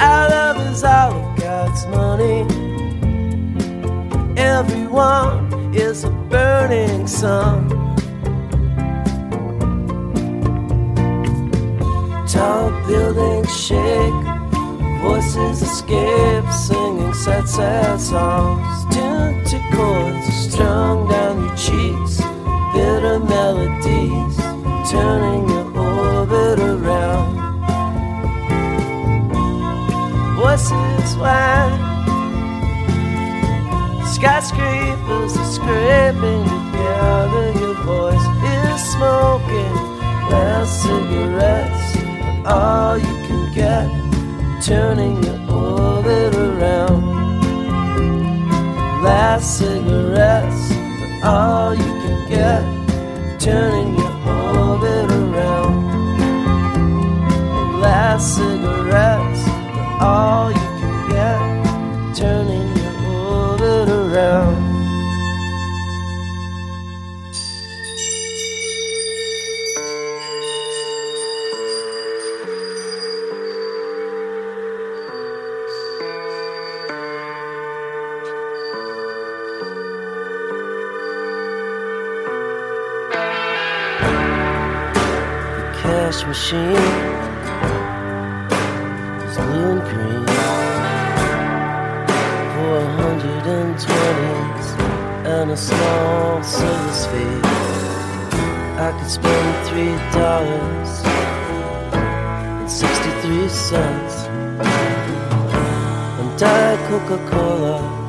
our 0.00 0.28
love 0.30 0.70
is 0.70 0.84
all 0.84 1.12
of 1.12 1.40
God's 1.40 1.86
money. 1.88 2.46
Everyone 4.36 5.74
is 5.74 6.04
a 6.04 6.10
burning 6.30 7.08
sun. 7.08 7.79
Tall 12.40 12.70
buildings 12.86 13.54
shake, 13.54 14.24
voices 15.02 15.60
escape, 15.60 16.50
singing 16.50 17.12
sad, 17.12 17.46
sad 17.46 18.00
songs. 18.00 18.94
Tuned 18.94 19.46
to 19.48 19.58
chords 19.74 20.26
strung 20.48 21.06
down 21.06 21.44
your 21.44 21.54
cheeks, 21.54 22.16
bitter 22.72 23.20
melodies, 23.20 24.38
turning 24.90 25.50
your 25.50 25.66
orbit 25.76 26.58
around. 26.60 27.36
Voices 30.40 31.16
whine, 31.20 31.76
skyscrapers 34.14 35.36
are 35.36 35.52
scraping 35.56 36.44
together. 36.54 37.52
Your 37.60 37.74
voice 37.84 38.26
is 38.64 38.92
smoking, 38.94 39.74
last 40.32 40.82
cigarettes 40.82 41.89
all 42.46 42.98
you 42.98 43.14
can 43.26 43.52
get, 43.54 43.88
turning 44.64 45.22
your 45.22 45.38
orbit 45.50 46.34
around. 46.34 47.20
Last 49.02 49.58
cigarettes 49.58 50.72
are 51.22 51.66
all 51.66 51.74
you 51.74 51.82
can 51.82 52.28
get, 52.28 52.62
turning 53.40 53.98
your 53.98 54.12
orbit 54.26 55.10
around. 55.10 55.80
Last 57.80 58.36
cigarettes 58.36 59.42
are 59.48 60.02
all 60.02 60.50
you 60.50 60.68
can 60.80 61.08
get, 61.10 62.16
turning 62.16 62.49
machine 86.52 86.76
is 89.22 89.36
blue 89.36 89.70
and 89.70 89.82
green 89.88 90.26
for 92.54 92.72
a 92.76 92.86
and 93.46 93.78
twenties 93.78 94.68
and 95.26 95.50
a 95.50 95.56
small 95.56 96.42
service 96.42 97.06
fee. 97.06 97.40
I 98.78 98.92
could 98.98 99.10
spend 99.10 99.66
three 99.68 99.96
dollars 100.18 100.92
and 102.58 102.70
sixty-three 102.70 103.48
cents 103.48 104.26
on 106.18 106.36
Diet 106.36 106.80
Coca-Cola 106.88 107.99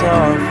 hot 0.00 0.43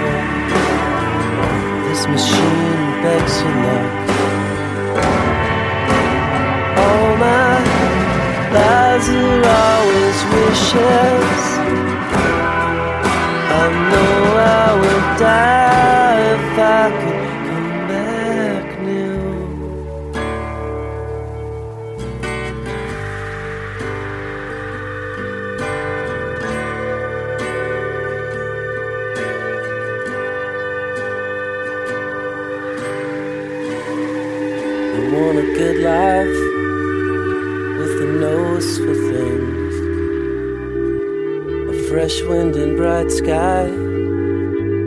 wind 42.28 42.56
and 42.56 42.78
bright 42.78 43.12
sky 43.12 43.66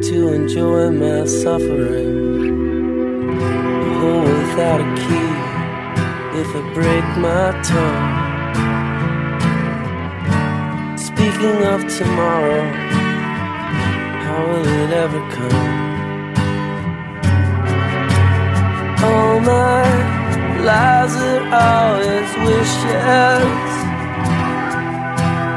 to 0.09 0.32
enjoy 0.32 0.91
my 0.91 1.24
suffering. 1.26 2.14
A 3.41 3.99
hole 4.01 4.22
without 4.22 4.80
a 4.80 4.89
key 5.03 5.32
if 6.41 6.49
I 6.55 6.62
break 6.74 7.05
my 7.18 7.51
tongue. 7.62 8.26
Speaking 10.97 11.64
of 11.72 11.87
tomorrow, 11.99 12.64
how 14.24 14.41
will 14.49 14.66
it 14.66 14.91
ever 15.05 15.22
come? 15.37 15.87
All 19.05 19.41
my 19.41 19.84
lies 20.64 21.14
are 21.16 21.45
always 21.68 22.30
wishes. 22.47 23.72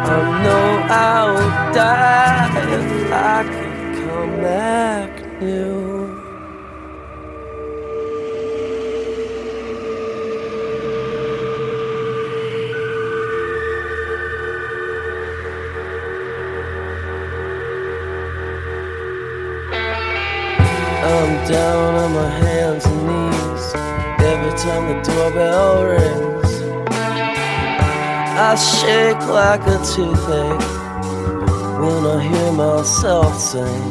I'm 0.10 0.44
no 0.44 0.79
I 0.92 1.32
would 1.32 1.76
die 1.76 2.50
if 2.74 3.12
I 3.14 3.44
could 3.44 4.10
come 4.10 4.42
back 4.42 5.40
new. 5.40 6.18
I'm 21.06 21.48
down 21.48 21.96
on 21.98 22.14
my 22.14 22.30
hands 22.30 22.86
and 22.88 23.06
knees 23.06 23.76
every 24.26 24.58
time 24.58 24.88
the 24.88 25.02
doorbell 25.04 25.86
rings. 25.86 26.52
I 28.42 28.56
shake 28.56 29.22
like 29.28 29.62
a 29.68 29.78
toothache 29.86 30.79
when 31.90 32.06
I 32.06 32.22
hear 32.22 32.52
myself 32.52 33.36
sing. 33.36 33.84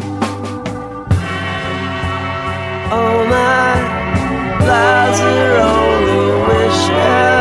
Oh, 2.91 3.17
my 3.35 3.71
lies 4.67 5.21
are 5.21 5.57
only 5.73 6.27
wishes. 6.49 7.38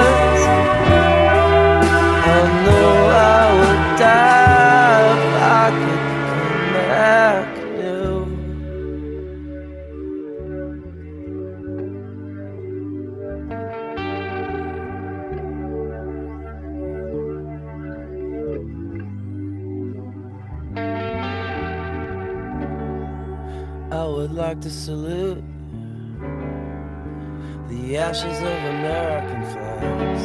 ashes 28.10 28.40
of 28.40 28.46
American 28.46 29.44
flags 29.52 30.24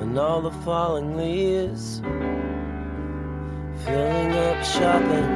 and 0.00 0.18
all 0.18 0.40
the 0.40 0.50
falling 0.64 1.18
leaves, 1.18 2.00
filling 3.84 4.32
up 4.32 4.64
shopping 4.64 5.31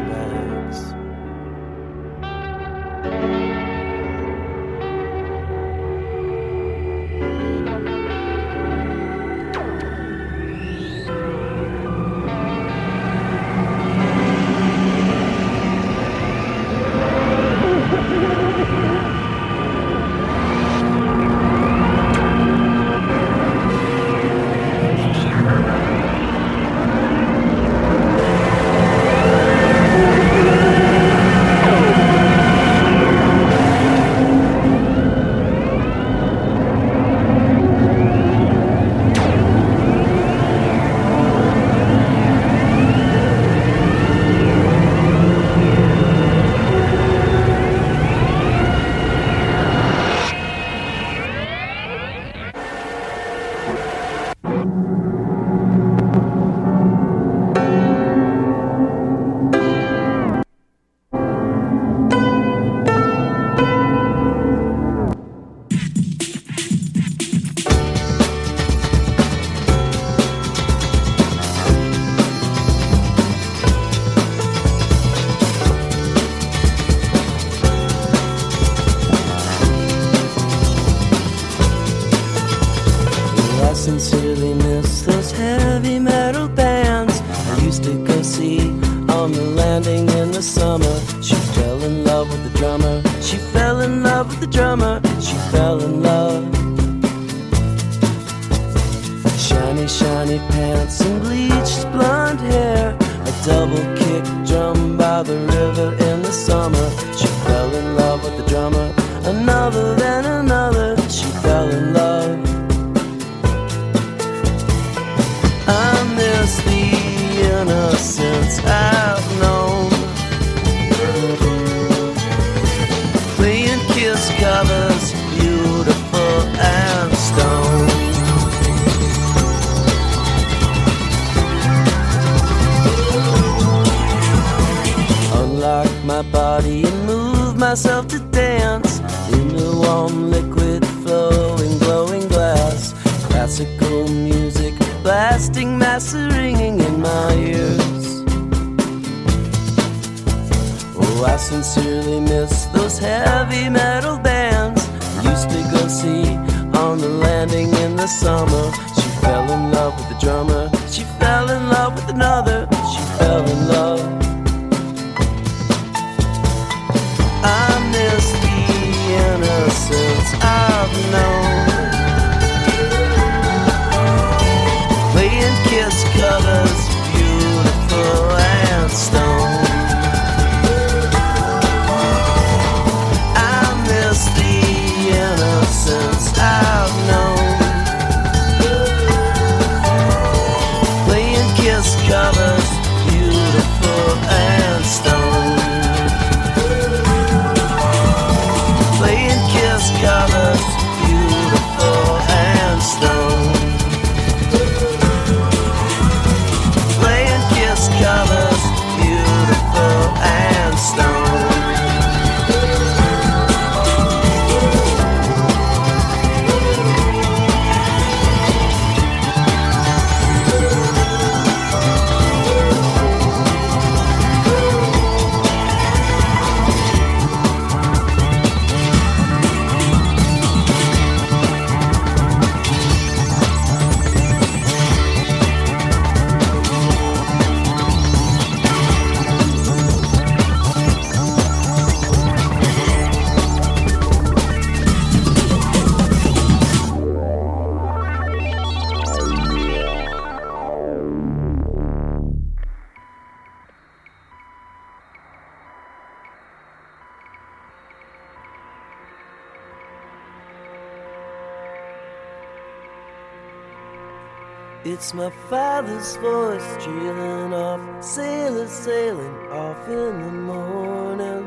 It's 264.97 265.12
my 265.12 265.28
father's 265.51 266.16
voice 266.16 266.82
trailing 266.82 267.52
off, 267.52 268.02
sailors 268.02 268.70
sailing 268.70 269.36
off 269.52 269.86
in 269.89 270.23
the 270.23 270.31
morning. 270.31 271.44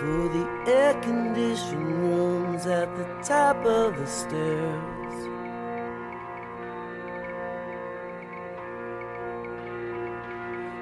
For 0.00 0.28
the 0.36 0.44
air 0.66 1.00
conditioned 1.02 1.86
rooms 1.86 2.66
at 2.66 2.96
the 2.96 3.04
top 3.22 3.64
of 3.64 3.96
the 3.96 4.06
stairs. 4.08 5.14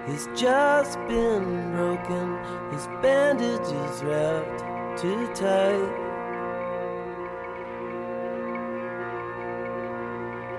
He's 0.07 0.27
just 0.35 0.99
been 1.09 1.73
broken, 1.73 2.39
his 2.73 2.87
bandages 3.03 4.03
wrapped 4.03 4.99
too 4.99 5.27
tight. 5.35 6.12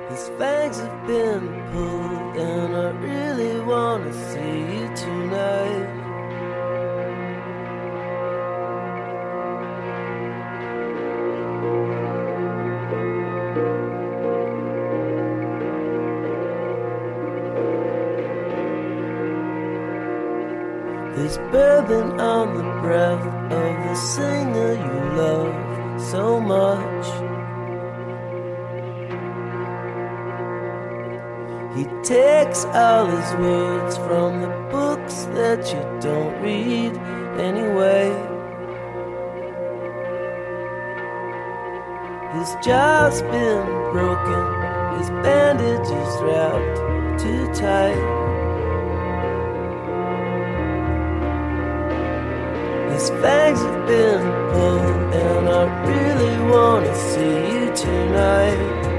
His 0.09 0.29
fangs 0.37 0.79
have 0.79 1.07
been 1.07 1.47
pulled, 1.71 2.37
and 2.37 2.75
I 2.75 2.91
really 2.91 3.59
wanna 3.61 4.13
see 4.13 4.59
you 4.75 4.87
tonight. 4.95 5.89
There's 21.15 21.37
bourbon 21.51 22.19
on 22.19 22.57
the 22.57 22.63
breath 22.81 23.25
of 23.51 23.73
the 23.87 23.95
singer 23.95 24.73
you 24.73 25.17
love 25.17 26.01
so 26.01 26.39
much. 26.39 27.32
He 31.75 31.85
takes 32.03 32.65
all 32.65 33.07
his 33.07 33.33
words 33.35 33.97
from 33.97 34.41
the 34.41 34.49
books 34.69 35.23
that 35.33 35.73
you 35.73 35.81
don't 35.99 36.39
read 36.39 36.95
anyway. 37.39 38.13
He's 42.33 42.53
just 42.63 43.23
been 43.23 43.65
broken, 43.91 44.43
his 44.99 45.09
bandages 45.25 46.11
wrapped 46.21 47.19
too 47.19 47.47
tight. 47.55 47.97
His 52.93 53.09
fangs 53.21 53.59
have 53.61 53.87
been 53.87 54.21
pulled, 54.51 55.13
and 55.15 55.49
I 55.49 55.63
really 55.89 56.51
wanna 56.51 56.95
see 56.95 57.37
you 57.51 57.75
tonight. 57.75 58.92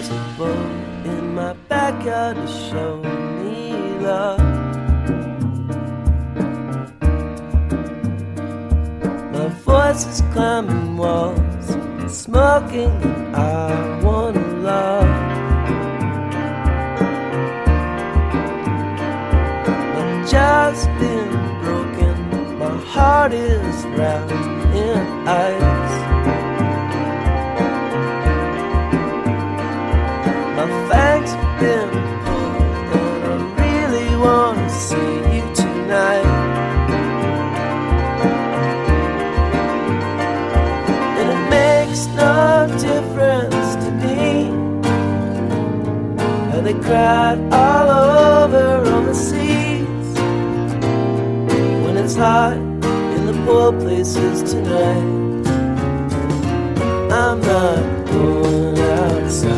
Someone 0.00 0.20
a 0.20 0.38
bow 0.38 1.10
in 1.10 1.34
my 1.34 1.52
backyard 1.68 2.36
to 2.36 2.46
show 2.46 3.02
me 3.42 3.98
love. 3.98 4.38
My 9.32 9.48
voice 9.66 10.06
is 10.06 10.22
climbing 10.32 10.96
walls, 10.96 11.76
smoking, 12.06 12.92
and 13.02 13.34
I 13.34 14.00
wanna 14.04 14.46
love. 14.62 15.08
I've 19.98 20.30
just 20.30 20.86
been 21.00 21.30
broken, 21.64 22.58
my 22.60 22.76
heart 22.92 23.32
is 23.32 23.84
wrapped 23.96 24.30
in 24.30 25.26
ice. 25.26 25.87
Fangs 30.88 31.32
have 31.32 31.60
been 31.60 31.90
pulled, 32.24 32.62
and 32.96 33.24
I 33.26 33.36
really 33.62 34.10
wanna 34.16 34.70
see 34.70 35.12
you 35.34 35.44
tonight. 35.54 36.28
And 41.18 41.28
it 41.36 41.42
makes 41.50 42.06
no 42.24 42.66
difference 42.88 43.68
to 43.84 43.90
me 44.02 44.50
how 46.50 46.60
they 46.62 46.76
cried 46.88 47.38
all 47.52 47.88
over 48.44 48.90
on 48.90 49.02
the 49.06 49.14
seas 49.14 50.08
when 51.84 51.94
it's 51.98 52.16
hot 52.16 52.56
in 53.16 53.26
the 53.26 53.34
poor 53.44 53.72
places 53.72 54.36
tonight. 54.52 55.18
I'm 57.12 57.40
not 57.40 58.06
going 58.06 58.78
outside. 58.78 59.57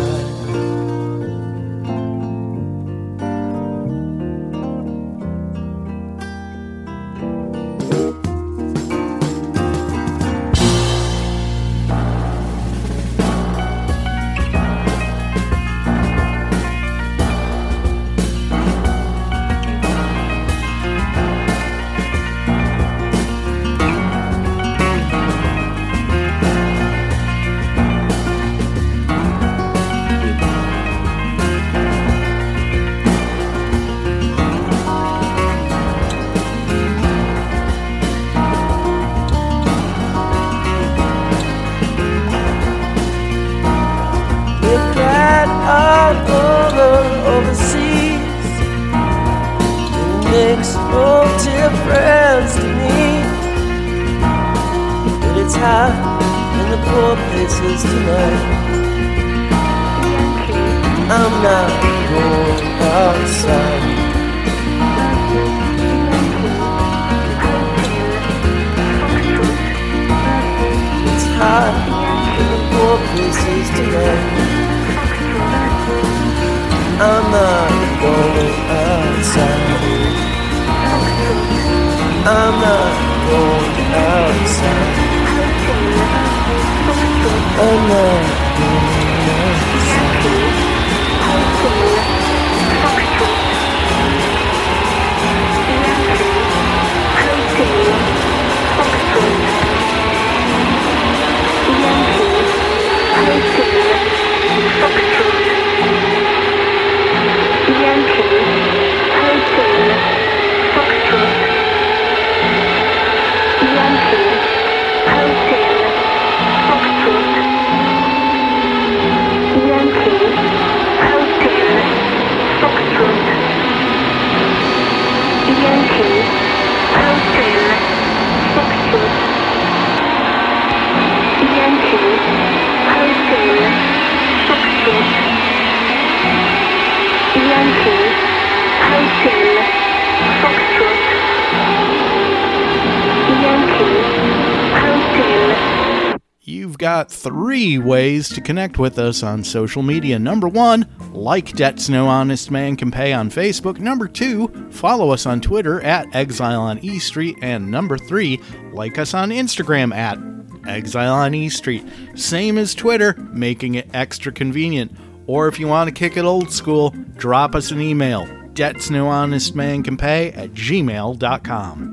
Three 147.61 147.77
ways 147.77 148.27
to 148.31 148.41
connect 148.41 148.79
with 148.79 148.99
us 148.99 149.23
on 149.23 149.45
social 149.45 149.83
media. 149.83 150.19
Number 150.19 150.49
one, 150.49 150.87
like 151.13 151.53
Debts 151.53 151.91
No 151.91 152.07
Honest 152.09 152.51
Man 152.51 152.75
Can 152.75 152.91
Pay 152.91 153.13
on 153.13 153.29
Facebook. 153.29 153.79
Number 153.79 154.09
two, 154.09 154.49
follow 154.71 155.11
us 155.11 155.27
on 155.27 155.43
Twitter 155.43 155.83
at 155.83 156.07
Exile 156.17 156.63
on 156.63 156.79
E 156.79 156.99
Street. 156.99 157.37
And 157.43 157.71
number 157.71 157.99
three, 157.99 158.41
like 158.73 158.97
us 158.99 159.13
on 159.13 159.29
Instagram 159.29 159.95
at 159.95 160.19
Exile 160.67 161.13
on 161.13 161.35
E 161.35 161.51
Street. 161.51 161.87
Same 162.15 162.57
as 162.57 162.75
Twitter, 162.75 163.15
making 163.31 163.75
it 163.75 163.91
extra 163.93 164.33
convenient. 164.33 164.97
Or 165.27 165.47
if 165.47 165.61
you 165.61 165.69
want 165.69 165.89
to 165.89 165.95
kick 165.95 166.17
it 166.17 166.25
old 166.25 166.51
school, 166.51 166.95
drop 167.19 167.55
us 167.55 167.73
an 167.73 167.83
email. 167.83 168.27
Debts 168.55 168.89
no 168.89 169.07
honest 169.09 169.55
man 169.55 169.83
can 169.83 169.99
pay 169.99 170.33
at 170.33 170.53
gmail.com. 170.55 171.90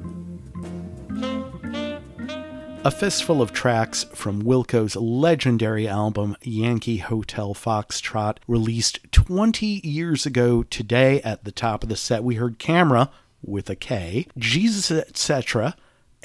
A 2.87 2.89
fistful 2.89 3.41
of 3.41 3.51
tracks 3.51 4.05
from 4.13 4.43
Wilco's 4.43 4.95
legendary 4.95 5.89
album 5.89 6.37
Yankee 6.41 6.99
Hotel 6.99 7.53
Foxtrot, 7.53 8.37
released 8.47 9.11
20 9.11 9.81
years 9.83 10.25
ago 10.25 10.63
today. 10.63 11.19
At 11.19 11.43
the 11.43 11.51
top 11.51 11.83
of 11.83 11.89
the 11.89 11.97
set, 11.97 12.23
we 12.23 12.35
heard 12.35 12.59
Kamera 12.59 13.09
with 13.41 13.69
a 13.69 13.75
K, 13.75 14.27
Jesus, 14.37 14.89
etc., 14.89 15.75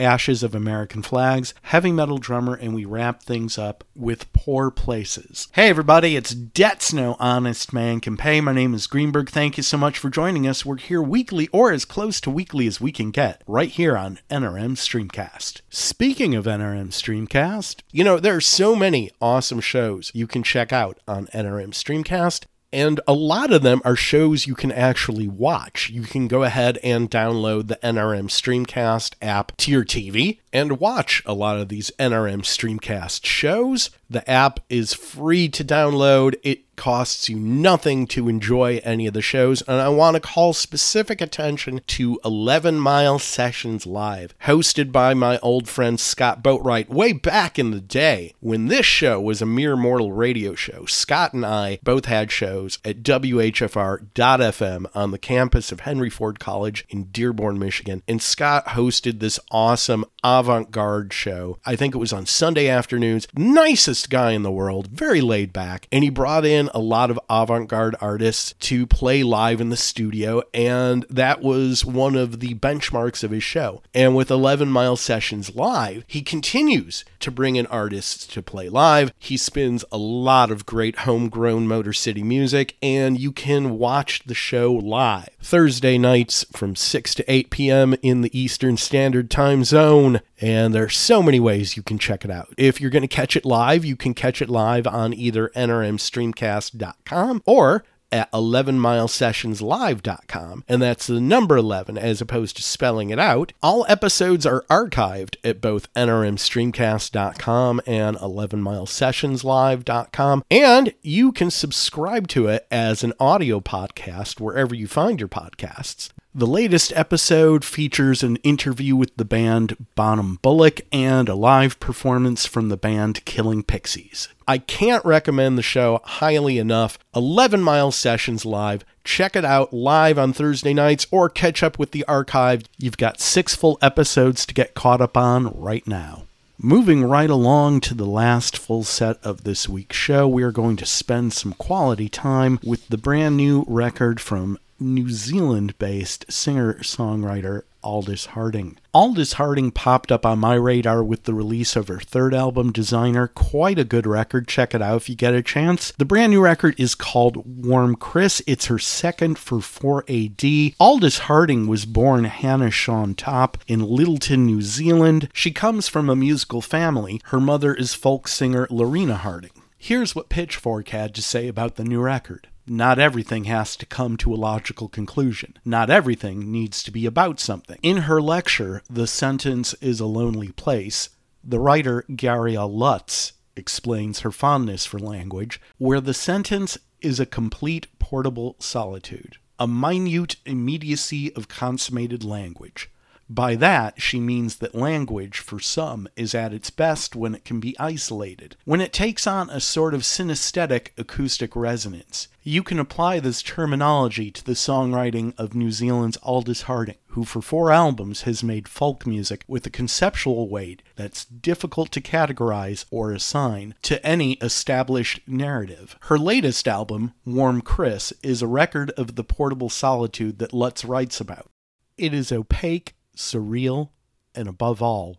Ashes 0.02 0.42
of 0.42 0.54
American 0.54 1.02
Flags, 1.02 1.54
Heavy 1.62 1.92
Metal 1.92 2.18
Drummer, 2.18 2.54
and 2.54 2.74
we 2.74 2.84
wrap 2.84 3.22
things 3.22 3.56
up 3.56 3.84
with 3.94 4.32
Poor 4.32 4.70
Places. 4.70 5.48
Hey 5.52 5.68
everybody, 5.68 6.16
it's 6.16 6.34
Debts 6.34 6.92
No 6.92 7.16
Honest 7.18 7.72
Man 7.72 8.00
Can 8.00 8.16
Pay. 8.16 8.40
My 8.40 8.52
name 8.52 8.74
is 8.74 8.86
Greenberg. 8.86 9.30
Thank 9.30 9.56
you 9.56 9.62
so 9.62 9.78
much 9.78 9.98
for 9.98 10.10
joining 10.10 10.46
us. 10.46 10.66
We're 10.66 10.76
here 10.76 11.02
weekly, 11.02 11.48
or 11.48 11.72
as 11.72 11.84
close 11.84 12.20
to 12.22 12.30
weekly 12.30 12.66
as 12.66 12.80
we 12.80 12.92
can 12.92 13.10
get, 13.10 13.42
right 13.46 13.70
here 13.70 13.96
on 13.96 14.18
NRM 14.28 14.76
Streamcast. 14.76 15.60
Speaking 15.70 16.34
of 16.34 16.46
NRM 16.46 16.88
Streamcast, 16.88 17.80
you 17.90 18.04
know, 18.04 18.18
there 18.18 18.36
are 18.36 18.40
so 18.40 18.74
many 18.74 19.10
awesome 19.20 19.60
shows 19.60 20.10
you 20.14 20.26
can 20.26 20.42
check 20.42 20.72
out 20.72 20.98
on 21.06 21.28
NRM 21.28 21.70
Streamcast. 21.70 22.46
And 22.72 23.00
a 23.06 23.12
lot 23.12 23.52
of 23.52 23.62
them 23.62 23.82
are 23.84 23.96
shows 23.96 24.46
you 24.46 24.54
can 24.54 24.72
actually 24.72 25.28
watch. 25.28 25.90
You 25.90 26.02
can 26.02 26.26
go 26.26 26.42
ahead 26.42 26.78
and 26.82 27.10
download 27.10 27.68
the 27.68 27.78
NRM 27.82 28.28
Streamcast 28.28 29.14
app 29.20 29.54
to 29.58 29.70
your 29.70 29.84
TV 29.84 30.38
and 30.52 30.80
watch 30.80 31.22
a 31.26 31.34
lot 31.34 31.58
of 31.58 31.68
these 31.68 31.90
NRM 31.98 32.42
Streamcast 32.42 33.26
shows. 33.26 33.90
The 34.08 34.28
app 34.28 34.60
is 34.70 34.94
free 34.94 35.48
to 35.50 35.64
download. 35.64 36.36
It 36.42 36.71
costs 36.82 37.28
you 37.28 37.38
nothing 37.38 38.08
to 38.08 38.28
enjoy 38.28 38.80
any 38.82 39.06
of 39.06 39.14
the 39.14 39.22
shows. 39.22 39.62
And 39.62 39.80
I 39.80 39.88
want 39.88 40.16
to 40.16 40.20
call 40.20 40.52
specific 40.52 41.20
attention 41.20 41.80
to 41.86 42.18
11 42.24 42.80
Mile 42.80 43.20
Sessions 43.20 43.86
Live, 43.86 44.34
hosted 44.46 44.90
by 44.90 45.14
my 45.14 45.38
old 45.38 45.68
friend 45.68 46.00
Scott 46.00 46.42
Boatwright 46.42 46.88
way 46.88 47.12
back 47.12 47.56
in 47.56 47.70
the 47.70 47.80
day 47.80 48.34
when 48.40 48.66
this 48.66 48.84
show 48.84 49.20
was 49.20 49.40
a 49.40 49.46
mere 49.46 49.76
mortal 49.76 50.10
radio 50.10 50.56
show. 50.56 50.84
Scott 50.86 51.32
and 51.32 51.46
I 51.46 51.78
both 51.84 52.06
had 52.06 52.32
shows 52.32 52.80
at 52.84 53.04
WHFR.FM 53.04 54.86
on 54.92 55.12
the 55.12 55.18
campus 55.18 55.70
of 55.70 55.80
Henry 55.80 56.10
Ford 56.10 56.40
College 56.40 56.84
in 56.88 57.04
Dearborn, 57.12 57.60
Michigan. 57.60 58.02
And 58.08 58.20
Scott 58.20 58.66
hosted 58.66 59.20
this 59.20 59.38
awesome 59.52 60.04
avant 60.24 60.70
garde 60.70 61.12
show. 61.12 61.58
I 61.64 61.76
think 61.76 61.94
it 61.94 61.98
was 61.98 62.12
on 62.12 62.26
Sunday 62.26 62.68
afternoons. 62.68 63.26
Nicest 63.34 64.10
guy 64.10 64.32
in 64.32 64.42
the 64.42 64.50
world, 64.50 64.88
very 64.88 65.20
laid 65.20 65.52
back. 65.52 65.88
And 65.90 66.04
he 66.04 66.10
brought 66.10 66.44
in 66.44 66.70
a 66.74 66.78
lot 66.78 67.10
of 67.10 67.20
avant 67.28 67.68
garde 67.68 67.96
artists 68.00 68.54
to 68.60 68.86
play 68.86 69.22
live 69.22 69.60
in 69.60 69.70
the 69.70 69.76
studio. 69.76 70.42
And 70.54 71.04
that 71.10 71.42
was 71.42 71.84
one 71.84 72.16
of 72.16 72.40
the 72.40 72.54
benchmarks 72.54 73.24
of 73.24 73.30
his 73.30 73.42
show. 73.42 73.82
And 73.94 74.14
with 74.14 74.30
11 74.30 74.70
Mile 74.70 74.96
Sessions 74.96 75.54
Live, 75.54 76.04
he 76.06 76.22
continues 76.22 77.04
to 77.20 77.30
bring 77.30 77.56
in 77.56 77.66
artists 77.66 78.26
to 78.26 78.42
play 78.42 78.68
live. 78.68 79.12
He 79.18 79.36
spins 79.36 79.84
a 79.90 79.98
lot 79.98 80.50
of 80.50 80.66
great 80.66 81.00
homegrown 81.00 81.66
Motor 81.66 81.92
City 81.92 82.22
music, 82.22 82.76
and 82.82 83.18
you 83.18 83.32
can 83.32 83.78
watch 83.78 84.22
the 84.26 84.34
show 84.34 84.72
live 84.72 85.28
Thursday 85.40 85.98
nights 85.98 86.44
from 86.52 86.76
6 86.76 87.14
to 87.14 87.32
8 87.32 87.50
p.m. 87.50 87.94
in 88.02 88.20
the 88.20 88.38
Eastern 88.38 88.76
Standard 88.76 89.30
Time 89.30 89.64
Zone. 89.64 90.11
And 90.40 90.74
there 90.74 90.84
are 90.84 90.88
so 90.88 91.22
many 91.22 91.40
ways 91.40 91.76
you 91.76 91.82
can 91.82 91.98
check 91.98 92.24
it 92.24 92.30
out. 92.30 92.54
If 92.56 92.80
you're 92.80 92.90
going 92.90 93.02
to 93.02 93.08
catch 93.08 93.36
it 93.36 93.44
live, 93.44 93.84
you 93.84 93.96
can 93.96 94.14
catch 94.14 94.40
it 94.42 94.48
live 94.48 94.86
on 94.86 95.14
either 95.14 95.50
nrmstreamcast.com 95.54 97.42
or 97.46 97.84
at 98.12 98.30
11milesessionslive.com, 98.32 100.64
and 100.68 100.82
that's 100.82 101.06
the 101.06 101.20
number 101.20 101.56
11 101.56 101.96
as 101.96 102.20
opposed 102.20 102.56
to 102.56 102.62
spelling 102.62 103.08
it 103.10 103.18
out. 103.18 103.54
All 103.62 103.86
episodes 103.88 104.44
are 104.44 104.66
archived 104.68 105.36
at 105.42 105.62
both 105.62 105.90
nrmstreamcast.com 105.94 107.80
and 107.86 108.18
11milesessionslive.com, 108.18 110.44
and 110.50 110.94
you 111.00 111.32
can 111.32 111.50
subscribe 111.50 112.28
to 112.28 112.48
it 112.48 112.66
as 112.70 113.02
an 113.02 113.14
audio 113.18 113.60
podcast 113.60 114.40
wherever 114.40 114.74
you 114.74 114.86
find 114.86 115.18
your 115.18 115.28
podcasts. 115.28 116.10
The 116.34 116.46
latest 116.46 116.94
episode 116.96 117.62
features 117.62 118.22
an 118.22 118.36
interview 118.36 118.96
with 118.96 119.14
the 119.16 119.24
band 119.24 119.76
Bonham 119.94 120.38
Bullock 120.40 120.80
and 120.90 121.28
a 121.28 121.34
live 121.34 121.78
performance 121.78 122.46
from 122.46 122.70
the 122.70 122.78
band 122.78 123.22
Killing 123.26 123.62
Pixies. 123.62 124.28
I 124.48 124.56
can't 124.56 125.04
recommend 125.04 125.58
the 125.58 125.62
show 125.62 126.00
highly 126.02 126.56
enough. 126.56 126.98
11 127.14 127.60
Mile 127.60 127.92
Sessions 127.92 128.46
Live. 128.46 128.82
Check 129.04 129.36
it 129.36 129.44
out 129.44 129.74
live 129.74 130.18
on 130.18 130.32
Thursday 130.32 130.72
nights 130.72 131.06
or 131.10 131.28
catch 131.28 131.62
up 131.62 131.78
with 131.78 131.90
the 131.90 132.04
archive. 132.04 132.62
You've 132.78 132.96
got 132.96 133.20
six 133.20 133.54
full 133.54 133.76
episodes 133.82 134.46
to 134.46 134.54
get 134.54 134.72
caught 134.72 135.02
up 135.02 135.18
on 135.18 135.52
right 135.54 135.86
now. 135.86 136.22
Moving 136.58 137.04
right 137.04 137.28
along 137.28 137.80
to 137.80 137.94
the 137.94 138.06
last 138.06 138.56
full 138.56 138.84
set 138.84 139.22
of 139.22 139.44
this 139.44 139.68
week's 139.68 139.96
show, 139.96 140.26
we 140.26 140.42
are 140.44 140.52
going 140.52 140.76
to 140.76 140.86
spend 140.86 141.34
some 141.34 141.52
quality 141.52 142.08
time 142.08 142.58
with 142.64 142.88
the 142.88 142.96
brand 142.96 143.36
new 143.36 143.66
record 143.68 144.18
from 144.18 144.58
New 144.82 145.10
Zealand 145.10 145.78
based 145.78 146.30
singer 146.30 146.74
songwriter 146.74 147.62
Aldous 147.82 148.26
Harding. 148.26 148.78
Aldous 148.94 149.34
Harding 149.34 149.70
popped 149.70 150.12
up 150.12 150.24
on 150.24 150.38
my 150.38 150.54
radar 150.54 151.02
with 151.02 151.24
the 151.24 151.34
release 151.34 151.74
of 151.74 151.88
her 151.88 151.98
third 151.98 152.34
album, 152.34 152.72
Designer. 152.72 153.28
Quite 153.28 153.78
a 153.78 153.84
good 153.84 154.06
record. 154.06 154.46
Check 154.46 154.74
it 154.74 154.82
out 154.82 154.96
if 154.96 155.08
you 155.08 155.16
get 155.16 155.34
a 155.34 155.42
chance. 155.42 155.92
The 155.98 156.04
brand 156.04 156.32
new 156.32 156.40
record 156.40 156.78
is 156.78 156.94
called 156.94 157.64
Warm 157.66 157.96
Chris. 157.96 158.42
It's 158.46 158.66
her 158.66 158.78
second 158.78 159.38
for 159.38 159.58
4AD. 159.58 160.74
Aldous 160.78 161.18
Harding 161.20 161.66
was 161.66 161.86
born 161.86 162.24
Hannah 162.24 162.70
Sian 162.70 163.14
Topp 163.14 163.58
in 163.66 163.80
Lyttelton, 163.80 164.40
New 164.40 164.62
Zealand. 164.62 165.28
She 165.32 165.50
comes 165.50 165.88
from 165.88 166.08
a 166.08 166.16
musical 166.16 166.60
family. 166.60 167.20
Her 167.26 167.40
mother 167.40 167.74
is 167.74 167.94
folk 167.94 168.28
singer 168.28 168.66
Lorina 168.70 169.16
Harding. 169.16 169.50
Here's 169.76 170.14
what 170.14 170.28
Pitchfork 170.28 170.90
had 170.90 171.12
to 171.16 171.22
say 171.22 171.48
about 171.48 171.74
the 171.74 171.84
new 171.84 172.00
record. 172.00 172.46
Not 172.66 172.98
everything 172.98 173.44
has 173.44 173.76
to 173.76 173.86
come 173.86 174.16
to 174.18 174.32
a 174.32 174.36
logical 174.36 174.88
conclusion. 174.88 175.58
Not 175.64 175.90
everything 175.90 176.52
needs 176.52 176.82
to 176.84 176.90
be 176.90 177.06
about 177.06 177.40
something. 177.40 177.78
In 177.82 177.98
her 177.98 178.22
lecture, 178.22 178.82
The 178.88 179.06
Sentence 179.06 179.74
is 179.80 179.98
a 179.98 180.06
Lonely 180.06 180.52
Place, 180.52 181.10
the 181.44 181.58
writer 181.58 182.04
Gary 182.14 182.56
Lutz 182.56 183.32
explains 183.56 184.20
her 184.20 184.30
fondness 184.30 184.86
for 184.86 185.00
language, 185.00 185.60
where 185.78 186.00
the 186.00 186.14
sentence 186.14 186.78
is 187.00 187.18
a 187.18 187.26
complete 187.26 187.86
portable 187.98 188.54
solitude, 188.60 189.38
a 189.58 189.66
minute 189.66 190.36
immediacy 190.46 191.34
of 191.34 191.48
consummated 191.48 192.22
language. 192.22 192.90
By 193.34 193.54
that, 193.54 194.02
she 194.02 194.20
means 194.20 194.56
that 194.56 194.74
language, 194.74 195.38
for 195.38 195.58
some, 195.58 196.06
is 196.16 196.34
at 196.34 196.52
its 196.52 196.68
best 196.68 197.16
when 197.16 197.34
it 197.34 197.46
can 197.46 197.60
be 197.60 197.74
isolated, 197.78 198.56
when 198.66 198.82
it 198.82 198.92
takes 198.92 199.26
on 199.26 199.48
a 199.48 199.58
sort 199.58 199.94
of 199.94 200.02
synesthetic 200.02 200.88
acoustic 200.98 201.56
resonance. 201.56 202.28
You 202.42 202.62
can 202.62 202.78
apply 202.78 203.20
this 203.20 203.40
terminology 203.40 204.30
to 204.32 204.44
the 204.44 204.52
songwriting 204.52 205.32
of 205.38 205.54
New 205.54 205.70
Zealand's 205.70 206.18
Aldous 206.22 206.62
Harding, 206.62 206.96
who 207.06 207.24
for 207.24 207.40
four 207.40 207.72
albums 207.72 208.22
has 208.22 208.44
made 208.44 208.68
folk 208.68 209.06
music 209.06 209.44
with 209.48 209.64
a 209.64 209.70
conceptual 209.70 210.50
weight 210.50 210.82
that's 210.96 211.24
difficult 211.24 211.90
to 211.92 212.02
categorize 212.02 212.84
or 212.90 213.12
assign 213.12 213.74
to 213.80 214.04
any 214.04 214.34
established 214.42 215.20
narrative. 215.26 215.96
Her 216.02 216.18
latest 216.18 216.68
album, 216.68 217.14
Warm 217.24 217.62
Chris, 217.62 218.12
is 218.22 218.42
a 218.42 218.46
record 218.46 218.90
of 218.98 219.16
the 219.16 219.24
portable 219.24 219.70
solitude 219.70 220.38
that 220.38 220.52
Lutz 220.52 220.84
writes 220.84 221.18
about. 221.18 221.48
It 221.96 222.12
is 222.12 222.30
opaque, 222.30 222.94
surreal, 223.16 223.90
and 224.34 224.48
above 224.48 224.82
all, 224.82 225.18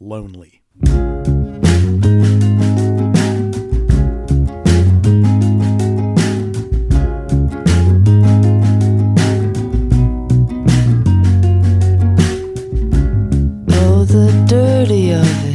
lonely. 0.00 0.62
Oh, 13.68 14.04
the 14.04 14.44
dirty 14.48 15.10
of 15.10 15.44
it. 15.44 15.45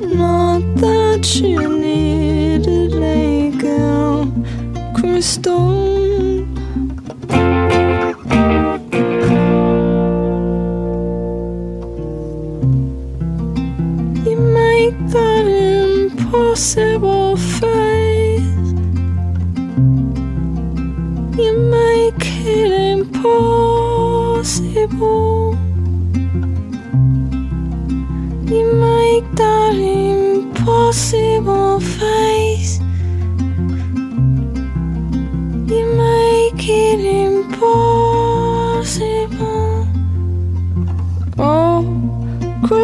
Not 0.00 0.62
that 0.76 1.24
she 1.24 1.56
needed 1.56 2.94
a 2.94 3.50
girl, 3.58 4.32
crystal. 4.94 5.74
You 14.24 14.36
make 14.62 14.96
that 15.10 15.46
impossible 15.46 17.36
face. 17.36 18.72
You 21.38 21.52
make 21.70 22.24
it 22.46 22.72
impossible. 22.92 23.34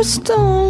stone. 0.02 0.69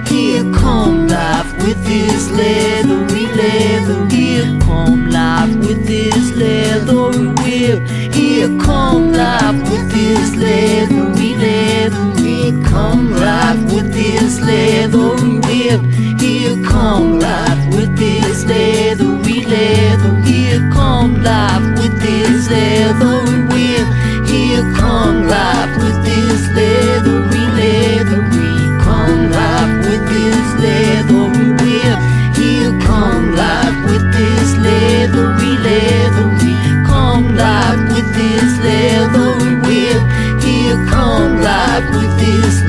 Here 0.11 0.43
come 0.51 1.07
life 1.07 1.53
with 1.63 1.81
this 1.85 2.29
leathery, 2.31 3.27
leathery. 3.39 4.09
Here 4.13 4.59
come 4.59 5.09
life 5.09 5.55
with 5.65 5.87
this 5.87 6.35
leathery 6.35 7.27
whip. 7.39 7.79
Here 8.13 8.49
come 8.59 9.13
life 9.13 9.55
with 9.71 9.89
this 9.93 10.35
leathery, 10.35 11.35
leathery. 11.35 12.21
Here 12.21 12.63
come 12.65 13.11
life 13.15 13.73
with 13.73 13.93
this 13.93 14.41
leathery 14.41 15.39
whip. 15.47 15.81
Here 16.19 16.61
come 16.65 17.19
life 17.19 17.63
with 17.73 17.95
this 17.97 18.43
leathery, 18.43 19.45
leathery. 19.45 20.21
Here 20.23 20.69
come 20.73 21.23
life 21.23 21.79
with 21.79 21.95
this 22.01 22.49
leathery 22.49 23.47
whip. 23.51 23.87
Here 24.27 24.73
come 24.75 25.27
life 25.27 25.70
leathery. 35.71 36.55
Come 36.85 37.35
life 37.35 37.81
with 37.93 38.07
this 38.15 38.51
leathery 38.65 39.55
whip. 39.65 40.01
Here 40.43 40.79
come 40.91 41.41
life 41.41 41.87
with 41.95 42.13
this 42.19 42.60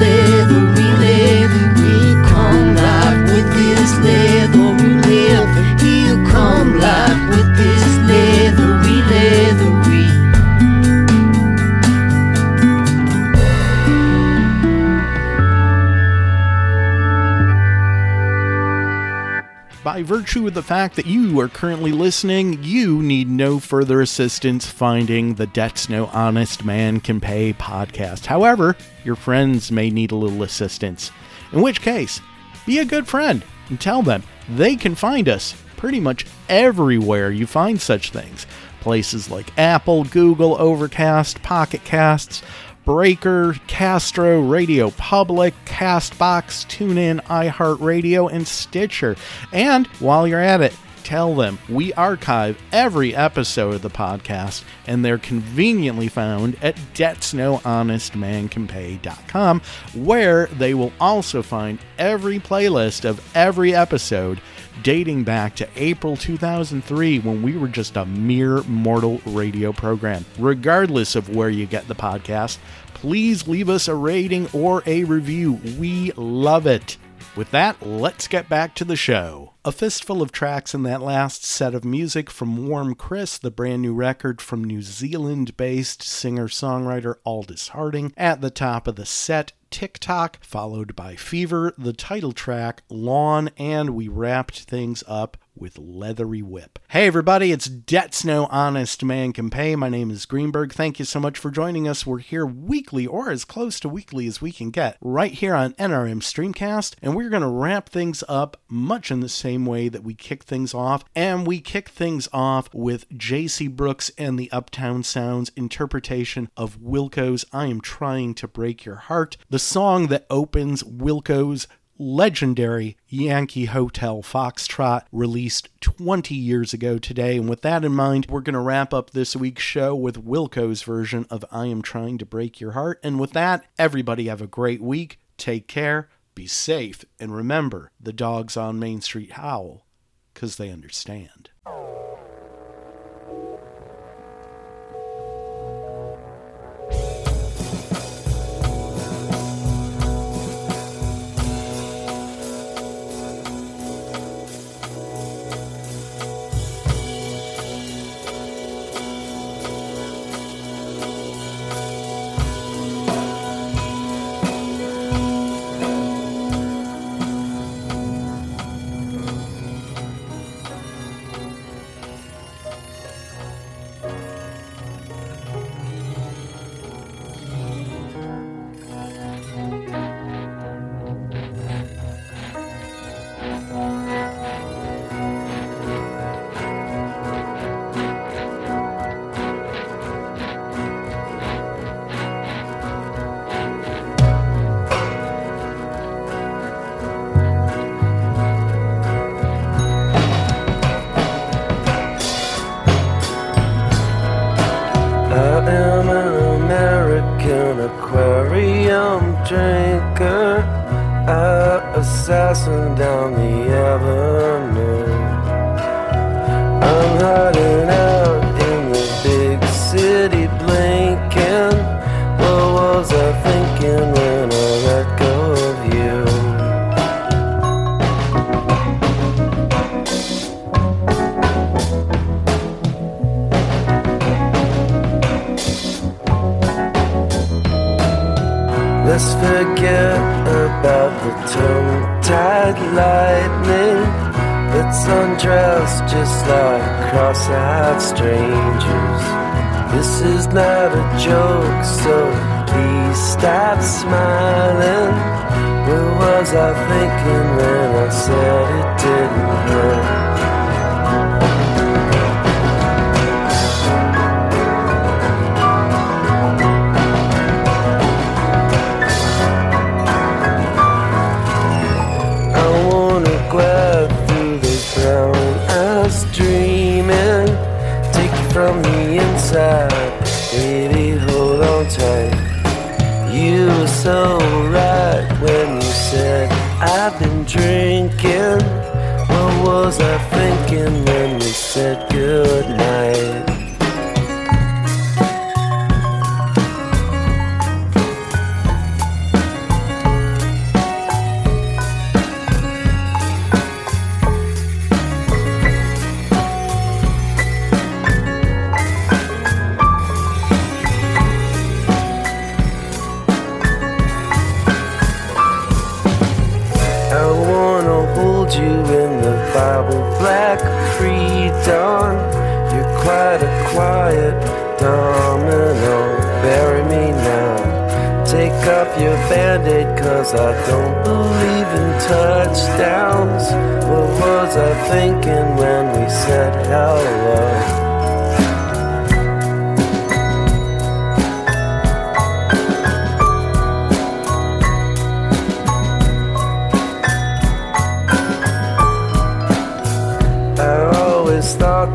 By 20.02 20.08
virtue 20.08 20.48
of 20.48 20.54
the 20.54 20.64
fact 20.64 20.96
that 20.96 21.06
you 21.06 21.38
are 21.38 21.46
currently 21.46 21.92
listening, 21.92 22.58
you 22.60 23.00
need 23.04 23.30
no 23.30 23.60
further 23.60 24.00
assistance 24.00 24.66
finding 24.66 25.34
the 25.34 25.46
Debts 25.46 25.88
No 25.88 26.06
Honest 26.06 26.64
Man 26.64 26.98
Can 26.98 27.20
Pay 27.20 27.52
podcast. 27.52 28.26
However, 28.26 28.76
your 29.04 29.14
friends 29.14 29.70
may 29.70 29.90
need 29.90 30.10
a 30.10 30.16
little 30.16 30.42
assistance. 30.42 31.12
In 31.52 31.62
which 31.62 31.82
case, 31.82 32.20
be 32.66 32.80
a 32.80 32.84
good 32.84 33.06
friend 33.06 33.44
and 33.68 33.80
tell 33.80 34.02
them 34.02 34.24
they 34.48 34.74
can 34.74 34.96
find 34.96 35.28
us 35.28 35.54
pretty 35.76 36.00
much 36.00 36.26
everywhere 36.48 37.30
you 37.30 37.46
find 37.46 37.80
such 37.80 38.10
things. 38.10 38.44
Places 38.80 39.30
like 39.30 39.56
Apple, 39.56 40.02
Google, 40.02 40.60
Overcast, 40.60 41.40
Pocket 41.44 41.84
Casts, 41.84 42.42
Breaker, 42.84 43.54
Castro, 43.66 44.40
Radio 44.40 44.90
Public, 44.90 45.54
Castbox, 45.64 46.66
TuneIn, 46.66 47.20
iHeartRadio, 47.24 48.32
and 48.32 48.46
Stitcher. 48.46 49.16
And 49.52 49.86
while 49.98 50.26
you're 50.26 50.40
at 50.40 50.60
it, 50.60 50.76
tell 51.04 51.34
them 51.34 51.58
we 51.68 51.92
archive 51.94 52.60
every 52.72 53.14
episode 53.14 53.74
of 53.74 53.82
the 53.82 53.90
podcast 53.90 54.64
and 54.86 55.04
they're 55.04 55.18
conveniently 55.18 56.08
found 56.08 56.56
at 56.62 56.76
debtsnohonestmancanpay.com 56.94 59.60
where 59.94 60.46
they 60.46 60.74
will 60.74 60.92
also 61.00 61.42
find 61.42 61.78
every 61.98 62.38
playlist 62.38 63.04
of 63.04 63.36
every 63.36 63.74
episode 63.74 64.40
dating 64.82 65.24
back 65.24 65.54
to 65.56 65.68
April 65.76 66.16
2003 66.16 67.20
when 67.20 67.42
we 67.42 67.56
were 67.56 67.68
just 67.68 67.96
a 67.96 68.04
mere 68.04 68.62
mortal 68.64 69.20
radio 69.26 69.72
program. 69.72 70.24
Regardless 70.38 71.14
of 71.14 71.34
where 71.34 71.50
you 71.50 71.66
get 71.66 71.88
the 71.88 71.94
podcast, 71.94 72.58
please 72.94 73.46
leave 73.48 73.68
us 73.68 73.88
a 73.88 73.94
rating 73.94 74.48
or 74.52 74.82
a 74.86 75.04
review. 75.04 75.60
We 75.78 76.12
love 76.12 76.66
it. 76.66 76.96
With 77.34 77.50
that, 77.52 77.80
let's 77.80 78.28
get 78.28 78.50
back 78.50 78.74
to 78.74 78.84
the 78.84 78.94
show. 78.94 79.54
A 79.64 79.72
fistful 79.72 80.20
of 80.20 80.32
tracks 80.32 80.74
in 80.74 80.82
that 80.82 81.00
last 81.00 81.46
set 81.46 81.74
of 81.74 81.82
music 81.82 82.28
from 82.30 82.68
Warm 82.68 82.94
Chris, 82.94 83.38
the 83.38 83.50
brand 83.50 83.80
new 83.80 83.94
record 83.94 84.42
from 84.42 84.62
New 84.62 84.82
Zealand 84.82 85.56
based 85.56 86.02
singer 86.02 86.46
songwriter 86.46 87.14
Aldous 87.24 87.68
Harding. 87.68 88.12
At 88.18 88.42
the 88.42 88.50
top 88.50 88.86
of 88.86 88.96
the 88.96 89.06
set, 89.06 89.52
Tick 89.70 89.98
Tock, 89.98 90.44
followed 90.44 90.94
by 90.94 91.16
Fever, 91.16 91.72
the 91.78 91.94
title 91.94 92.32
track, 92.32 92.82
Lawn, 92.90 93.48
and 93.56 93.90
we 93.90 94.08
wrapped 94.08 94.64
things 94.64 95.02
up 95.06 95.38
with 95.62 95.78
Leathery 95.78 96.42
Whip. 96.42 96.80
Hey 96.88 97.06
everybody, 97.06 97.52
it's 97.52 97.66
Debts 97.66 98.24
No 98.24 98.46
Honest 98.46 99.04
Man 99.04 99.32
Can 99.32 99.48
Pay. 99.48 99.76
My 99.76 99.88
name 99.88 100.10
is 100.10 100.26
Greenberg. 100.26 100.72
Thank 100.72 100.98
you 100.98 101.04
so 101.04 101.20
much 101.20 101.38
for 101.38 101.52
joining 101.52 101.86
us. 101.86 102.04
We're 102.04 102.18
here 102.18 102.44
weekly, 102.44 103.06
or 103.06 103.30
as 103.30 103.44
close 103.44 103.78
to 103.78 103.88
weekly 103.88 104.26
as 104.26 104.42
we 104.42 104.50
can 104.50 104.70
get, 104.70 104.96
right 105.00 105.30
here 105.30 105.54
on 105.54 105.74
NRM 105.74 106.20
Streamcast, 106.20 106.96
and 107.00 107.14
we're 107.14 107.30
going 107.30 107.42
to 107.42 107.48
wrap 107.48 107.88
things 107.88 108.24
up 108.28 108.56
much 108.68 109.12
in 109.12 109.20
the 109.20 109.28
same 109.28 109.64
way 109.64 109.88
that 109.88 110.02
we 110.02 110.14
kick 110.14 110.42
things 110.42 110.74
off. 110.74 111.04
And 111.14 111.46
we 111.46 111.60
kick 111.60 111.88
things 111.88 112.28
off 112.32 112.68
with 112.74 113.08
JC 113.10 113.70
Brooks 113.70 114.10
and 114.18 114.36
the 114.36 114.50
Uptown 114.50 115.04
Sounds 115.04 115.52
interpretation 115.54 116.50
of 116.56 116.80
Wilco's 116.80 117.44
I 117.52 117.66
Am 117.66 117.80
Trying 117.80 118.34
to 118.34 118.48
Break 118.48 118.84
Your 118.84 118.96
Heart, 118.96 119.36
the 119.48 119.60
song 119.60 120.08
that 120.08 120.26
opens 120.28 120.82
Wilco's 120.82 121.68
legendary 122.02 122.96
Yankee 123.08 123.66
Hotel 123.66 124.22
Foxtrot 124.22 125.04
released 125.12 125.68
20 125.80 126.34
years 126.34 126.72
ago 126.72 126.98
today. 126.98 127.36
And 127.36 127.48
with 127.48 127.62
that 127.62 127.84
in 127.84 127.94
mind, 127.94 128.26
we're 128.28 128.40
going 128.40 128.54
to 128.54 128.60
wrap 128.60 128.92
up 128.92 129.10
this 129.10 129.36
week's 129.36 129.62
show 129.62 129.94
with 129.94 130.24
Wilco's 130.24 130.82
version 130.82 131.26
of 131.30 131.44
I 131.50 131.66
Am 131.66 131.80
Trying 131.80 132.18
to 132.18 132.26
Break 132.26 132.60
Your 132.60 132.72
Heart. 132.72 133.00
And 133.02 133.20
with 133.20 133.32
that, 133.32 133.64
everybody 133.78 134.26
have 134.26 134.42
a 134.42 134.46
great 134.46 134.82
week. 134.82 135.20
Take 135.38 135.68
care, 135.68 136.08
be 136.34 136.46
safe, 136.46 137.04
and 137.20 137.34
remember 137.34 137.90
the 138.00 138.12
dogs 138.12 138.56
on 138.56 138.78
Main 138.78 139.00
Street 139.00 139.32
howl 139.32 139.86
because 140.34 140.56
they 140.56 140.70
understand. 140.70 141.50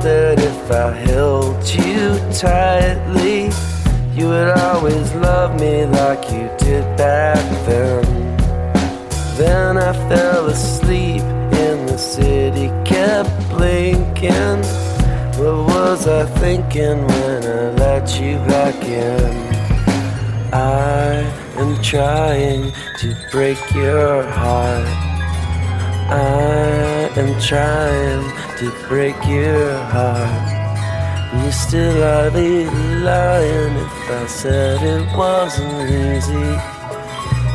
That 0.07 0.39
if 0.39 0.71
I 0.71 0.89
held 1.09 1.57
you 1.67 2.01
tightly, 2.31 3.51
you 4.15 4.25
would 4.31 4.51
always 4.65 5.07
love 5.15 5.59
me 5.59 5.85
like 5.85 6.23
you 6.31 6.45
did 6.57 6.85
back 6.95 7.43
then. 7.67 8.05
Then 9.35 9.77
I 9.77 9.91
fell 10.07 10.45
asleep 10.47 11.23
in 11.65 11.77
the 11.91 11.97
city, 11.97 12.67
kept 12.85 13.33
blinking. 13.49 14.61
What 15.39 15.57
was 15.73 16.07
I 16.07 16.23
thinking 16.41 16.99
when 17.11 17.39
I 17.43 17.63
let 17.85 18.05
you 18.21 18.37
back 18.53 18.77
in? 18.85 19.31
I 20.53 21.15
am 21.61 21.71
trying 21.81 22.71
to 23.01 23.07
break 23.29 23.59
your 23.73 24.23
heart. 24.23 24.87
I 26.09 27.11
am 27.21 27.29
trying 27.41 28.46
to 28.57 28.71
break 28.87 29.15
your 29.27 29.77
heart. 29.93 31.43
You 31.43 31.51
still 31.51 32.03
I'd 32.03 32.33
be 32.33 32.65
lying 33.05 33.75
if 33.75 34.09
I 34.09 34.25
said 34.25 34.81
it 34.81 35.05
wasn't 35.15 35.91
easy. 35.91 36.51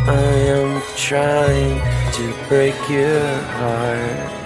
I 0.06 0.22
am 0.56 0.80
trying 0.96 1.80
to 2.12 2.48
break 2.48 2.76
your 2.88 3.20
heart. 3.58 4.41